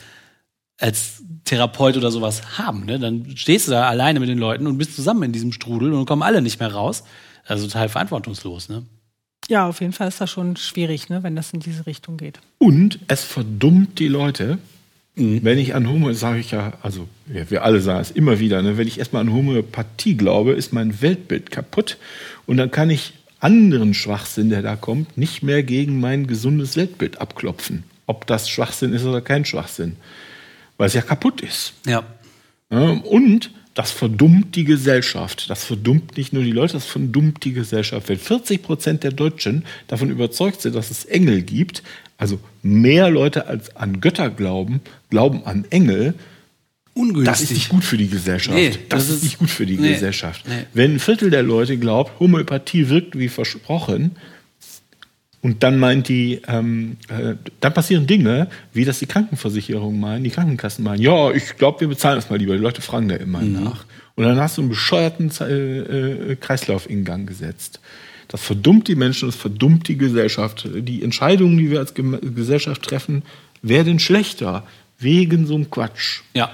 als 0.79 1.23
Therapeut 1.45 1.99
oder 1.99 2.11
sowas 2.11 2.57
haben. 2.57 2.87
Ne? 2.87 2.99
Dann 2.99 3.37
stehst 3.37 3.69
du 3.69 3.73
da 3.73 3.87
alleine 3.87 4.19
mit 4.19 4.31
den 4.31 4.39
Leuten 4.39 4.67
und 4.67 4.79
bist 4.79 4.97
zusammen 4.97 5.25
in 5.25 5.33
diesem 5.33 5.53
Strudel 5.53 5.93
und 5.93 6.07
kommen 6.07 6.23
alle 6.23 6.41
nicht 6.41 6.59
mehr 6.59 6.73
raus. 6.73 7.05
Also 7.51 7.67
total 7.67 7.89
verantwortungslos. 7.89 8.69
Ne? 8.69 8.85
Ja, 9.49 9.69
auf 9.69 9.81
jeden 9.81 9.93
Fall 9.93 10.09
ist 10.09 10.21
das 10.21 10.31
schon 10.31 10.57
schwierig, 10.57 11.09
ne, 11.09 11.23
wenn 11.23 11.37
das 11.37 11.53
in 11.53 11.61
diese 11.61 11.87
Richtung 11.87 12.17
geht. 12.17 12.41
Und 12.59 13.01
es 13.09 13.25
verdummt 13.25 13.99
die 13.99 14.09
Leute, 14.09 14.59
Mhm. 15.17 15.41
Wenn 15.43 15.59
ich 15.59 15.75
an 15.75 15.89
Homö, 15.89 16.15
sage 16.15 16.41
ich 16.41 16.51
ja, 16.53 16.73
also 16.83 17.09
ja, 17.33 17.51
wir 17.51 17.65
alle 17.65 17.81
sagen 17.81 18.01
es 18.01 18.11
immer 18.11 18.39
wieder, 18.39 18.63
ne, 18.63 18.79
wenn 18.79 18.89
ich 18.89 18.99
erstmal 18.99 19.23
an 19.23 19.33
Homöopathie 19.33 20.17
glaube, 20.17 20.53
ist 20.53 20.73
mein 20.73 21.03
Weltbild 21.03 21.51
kaputt 21.51 21.99
und 22.47 22.57
dann 22.57 22.71
kann 22.71 22.91
ich 22.91 23.13
anderen 23.41 23.95
Schwachsinn, 23.95 24.51
der 24.51 24.63
da 24.63 24.77
kommt, 24.77 25.17
nicht 25.17 25.43
mehr 25.43 25.63
gegen 25.63 26.01
mein 26.01 26.27
gesundes 26.27 26.77
Weltbild 26.77 27.21
abklopfen. 27.21 27.85
Ob 28.07 28.27
das 28.27 28.49
Schwachsinn 28.49 28.93
ist 28.93 29.05
oder 29.05 29.21
kein 29.21 29.45
Schwachsinn. 29.45 29.97
Weil 30.77 30.89
es 30.89 30.95
ja 30.95 31.03
kaputt 31.03 31.41
ist. 31.41 31.75
Ja. 31.87 32.03
ja 32.71 32.79
und 32.79 33.51
das 33.75 33.93
verdummt 33.93 34.57
die 34.57 34.65
Gesellschaft. 34.65 35.49
Das 35.49 35.65
verdummt 35.65 36.17
nicht 36.17 36.33
nur 36.33 36.43
die 36.43 36.53
Leute, 36.53 36.75
das 36.75 36.87
verdummt 36.87 37.45
die 37.45 37.53
Gesellschaft. 37.53 38.09
Wenn 38.09 38.19
40 38.19 38.63
Prozent 38.63 39.05
der 39.05 39.13
Deutschen 39.13 39.65
davon 39.87 40.11
überzeugt 40.11 40.61
sind, 40.63 40.75
dass 40.75 40.91
es 40.91 41.05
Engel 41.05 41.43
gibt, 41.43 41.83
also 42.19 42.39
mehr 42.63 43.11
Leute 43.11 43.47
als 43.47 43.75
an 43.77 44.01
Götter 44.01 44.31
glauben, 44.31 44.81
glauben 45.09 45.45
an 45.45 45.65
Engel. 45.71 46.15
Ungünstig. 46.93 47.25
Das 47.25 47.41
ist 47.41 47.53
nicht 47.53 47.69
gut 47.69 47.85
für 47.85 47.97
die 47.97 48.09
Gesellschaft. 48.09 48.57
Nee, 48.57 48.71
das, 48.89 49.07
das, 49.07 49.17
ist 49.17 49.23
nicht 49.23 49.39
gut 49.39 49.51
für 49.51 49.65
die 49.65 49.77
nee, 49.77 49.93
Gesellschaft. 49.93 50.47
Nee. 50.49 50.67
Wenn 50.75 50.97
ein 50.97 50.99
Viertel 50.99 51.31
der 51.31 51.45
Leute 51.45 51.79
glaubt, 51.79 52.19
Homöopathie 52.19 52.89
wirkt 52.89 53.17
wie 53.19 53.29
versprochen, 53.29 54.17
und 55.43 55.63
dann 55.63 55.79
meint 55.79 56.09
die, 56.09 56.43
ähm, 56.49 56.99
äh, 57.09 57.35
dann 57.61 57.73
passieren 57.73 58.07
Dinge, 58.07 58.49
wie 58.73 58.85
das 58.85 58.99
die 58.99 59.07
Krankenversicherung 59.07 59.99
meinen, 59.99 60.23
die 60.25 60.31
Krankenkassen 60.31 60.85
meinen. 60.85 61.01
Ja, 61.01 61.31
ich 61.31 61.57
glaube, 61.57 61.81
wir 61.81 61.89
bezahlen 61.89 62.17
das 62.17 62.29
mal 62.29 62.37
lieber. 62.37 62.55
Die 62.55 62.63
Leute 62.63 62.83
fragen 62.83 63.09
da 63.09 63.17
immer 63.17 63.41
mhm. 63.41 63.65
nach. 63.65 63.85
Und 64.17 64.25
dann 64.25 64.39
hast 64.39 64.59
du 64.59 64.63
einen 64.63 64.69
bescheuerten 64.69 65.31
äh, 65.41 66.33
äh, 66.33 66.37
Kreislauf 66.37 66.91
in 66.91 67.05
Gang 67.05 67.27
gesetzt. 67.27 67.81
Das 68.29 68.43
verdummt 68.43 68.87
die 68.89 68.95
Menschen, 68.95 69.29
das 69.29 69.37
verdummt 69.37 69.89
die 69.89 69.97
Gesellschaft. 69.97 70.69
Die 70.73 71.03
Entscheidungen, 71.03 71.57
die 71.57 71.71
wir 71.71 71.81
als 71.81 71.95
Gesellschaft 71.95 72.83
treffen, 72.83 73.23
werden 73.63 73.99
schlechter 73.99 74.65
wegen 74.99 75.47
so 75.47 75.55
einem 75.55 75.71
Quatsch. 75.71 76.21
Ja, 76.35 76.51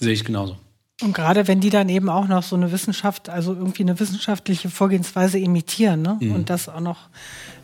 sehe 0.00 0.14
ich 0.14 0.24
genauso. 0.24 0.56
Und 1.02 1.14
gerade 1.14 1.48
wenn 1.48 1.60
die 1.60 1.70
dann 1.70 1.88
eben 1.88 2.08
auch 2.08 2.28
noch 2.28 2.42
so 2.42 2.56
eine 2.56 2.70
Wissenschaft, 2.72 3.28
also 3.28 3.52
irgendwie 3.54 3.82
eine 3.82 3.98
wissenschaftliche 3.98 4.70
Vorgehensweise 4.70 5.38
imitieren 5.38 6.02
ne? 6.02 6.16
Mhm. 6.20 6.34
und 6.34 6.50
das 6.50 6.68
auch 6.68 6.80
noch 6.80 7.08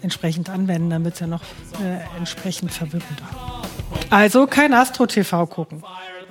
entsprechend 0.02 0.50
anwenden, 0.50 0.90
damit 0.90 1.14
es 1.14 1.20
ja 1.20 1.26
noch 1.26 1.42
äh, 1.82 2.16
entsprechend 2.18 2.72
verwirrender. 2.72 3.28
Also 4.10 4.46
kein 4.46 4.74
Astro-TV 4.74 5.46
gucken. 5.46 5.82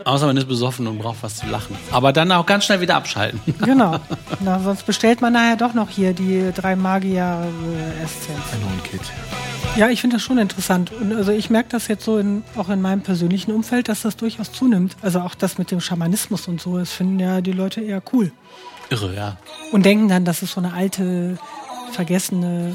Außer 0.06 0.26
man 0.28 0.38
ist 0.38 0.48
besoffen 0.48 0.88
und 0.88 1.00
braucht 1.00 1.18
was 1.22 1.38
zu 1.38 1.48
lachen. 1.48 1.76
Aber 1.92 2.14
dann 2.14 2.32
auch 2.32 2.46
ganz 2.46 2.66
schnell 2.66 2.82
wieder 2.82 2.96
abschalten. 2.96 3.40
Genau. 3.66 4.00
Na, 4.40 4.60
sonst 4.60 4.86
bestellt 4.86 5.20
man 5.22 5.34
nachher 5.34 5.58
doch 5.58 5.74
noch 5.74 5.90
hier 5.90 6.14
die 6.14 6.52
drei 6.56 6.76
Magier-Essenz. 6.76 8.54
Ein 8.54 8.62
neuen 8.62 8.84
Kit. 8.84 9.02
Ja, 9.76 9.90
ich 9.90 10.02
finde 10.02 10.16
das 10.16 10.24
schon 10.24 10.38
interessant. 10.38 10.92
Und 10.92 11.14
also 11.14 11.32
ich 11.32 11.50
merke 11.50 11.70
das 11.70 11.88
jetzt 11.88 12.06
so 12.06 12.18
in, 12.18 12.44
auch 12.56 12.70
in 12.70 12.82
meinem 12.82 13.02
persönlichen 13.02 13.52
Umfeld, 13.52 13.90
dass 13.90 14.04
das 14.04 14.16
durchaus 14.16 14.52
zunimmt. 14.52 14.96
Also 15.02 15.20
auch 15.20 15.36
das 15.36 15.58
mit 15.58 15.70
dem 15.72 15.82
Schamanismus 15.82 16.48
und 16.48 16.62
so, 16.62 16.78
das 16.78 16.92
finden 16.94 17.20
ja 17.20 17.42
die 17.42 17.52
Leute 17.52 17.82
eher 17.82 18.02
cool. 18.14 18.32
Irre, 18.90 19.14
ja. 19.16 19.38
Und 19.72 19.86
denken 19.86 20.08
dann, 20.08 20.24
das 20.24 20.42
ist 20.42 20.54
so 20.54 20.62
eine 20.62 20.74
alte, 20.74 21.38
vergessene 21.92 22.74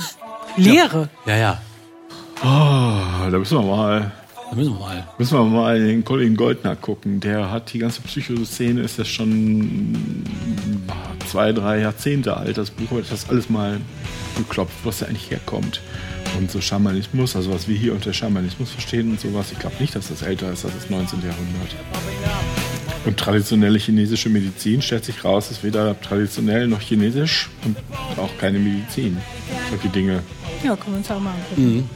Lehre. 0.57 1.09
Ja, 1.27 1.37
ja. 1.37 1.61
Oh, 2.45 3.31
da 3.31 3.39
müssen 3.39 3.59
wir 3.59 3.65
mal, 3.65 4.13
Da 4.53 4.59
müssen 4.59 4.75
wir 4.75 4.81
mal. 4.81 5.09
müssen 5.17 5.39
wir 5.39 5.45
mal 5.45 5.81
den 5.81 6.05
Colin 6.05 6.37
Goldner 6.37 6.77
gucken. 6.77 7.21
Der 7.21 7.51
hat 7.51 7.73
die 7.73 7.79
ganze 7.79 8.03
Psychoszene, 8.03 8.83
ist 8.83 8.99
ja 8.99 9.05
schon 9.07 9.97
zwei, 11.27 11.53
drei 11.53 11.81
Jahrzehnte 11.81 12.37
alt. 12.37 12.59
Das 12.59 12.71
Buch 12.71 12.99
hat 12.99 13.11
das 13.11 13.31
alles 13.31 13.49
mal 13.49 13.81
geklopft, 14.37 14.75
was 14.85 14.99
da 14.99 15.07
eigentlich 15.07 15.31
herkommt. 15.31 15.81
Und 16.39 16.51
so 16.51 16.61
Schamanismus, 16.61 17.35
also 17.35 17.51
was 17.51 17.67
wir 17.67 17.79
hier 17.79 17.95
unter 17.95 18.13
Schamanismus 18.13 18.73
verstehen 18.73 19.13
und 19.13 19.21
sowas, 19.21 19.53
ich 19.53 19.59
glaube 19.59 19.77
nicht, 19.81 19.97
dass 19.97 20.09
das 20.09 20.21
älter 20.21 20.53
ist 20.53 20.67
als 20.67 20.75
das 20.75 20.91
19. 20.91 21.21
Jahrhundert. 21.21 21.75
Und 23.07 23.17
traditionelle 23.17 23.79
chinesische 23.79 24.29
Medizin 24.29 24.83
stellt 24.83 25.07
sich 25.07 25.25
raus, 25.25 25.51
ist 25.51 25.65
weder 25.65 25.99
traditionell 26.03 26.69
noch 26.69 26.83
chinesisch 26.83 27.49
und 27.65 27.79
auch 28.19 28.37
keine 28.39 28.59
Medizin. 28.59 29.17
Solche 29.71 29.89
Dinge. 29.89 30.23
Ja, 30.63 30.77
können 30.77 30.93
wir 30.93 30.99
uns 30.99 31.09
ja 31.09 31.17
auch 31.17 31.21
mal 31.21 31.33
angucken. 31.33 31.89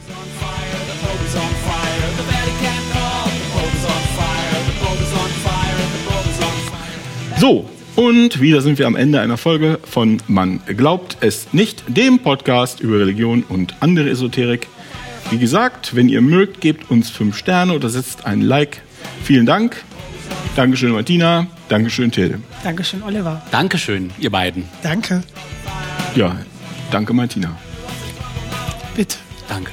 So, 7.39 7.69
und 7.95 8.41
wieder 8.41 8.61
sind 8.61 8.79
wir 8.79 8.87
am 8.87 8.95
Ende 8.95 9.21
einer 9.21 9.37
Folge 9.37 9.79
von 9.83 10.21
Man 10.27 10.59
glaubt 10.65 11.17
es 11.19 11.53
nicht, 11.53 11.83
dem 11.87 12.19
Podcast 12.19 12.79
über 12.79 12.99
Religion 12.99 13.43
und 13.47 13.75
andere 13.79 14.09
Esoterik. 14.09 14.67
Wie 15.29 15.37
gesagt, 15.37 15.95
wenn 15.95 16.09
ihr 16.09 16.21
mögt, 16.21 16.61
gebt 16.61 16.89
uns 16.89 17.09
fünf 17.09 17.37
Sterne 17.37 17.73
oder 17.73 17.89
setzt 17.89 18.25
ein 18.25 18.41
Like. 18.41 18.81
Vielen 19.23 19.45
Dank. 19.45 19.83
Dankeschön, 20.55 20.91
Martina. 20.91 21.45
Dankeschön, 21.69 22.11
Till. 22.11 22.39
Dankeschön, 22.63 23.03
Oliver. 23.03 23.43
Dankeschön, 23.51 24.09
ihr 24.17 24.31
beiden. 24.31 24.63
Danke. 24.81 25.21
Ja, 26.15 26.37
danke, 26.89 27.13
Martina. 27.13 27.55
Bitte. 28.95 29.17
Danke. 29.47 29.71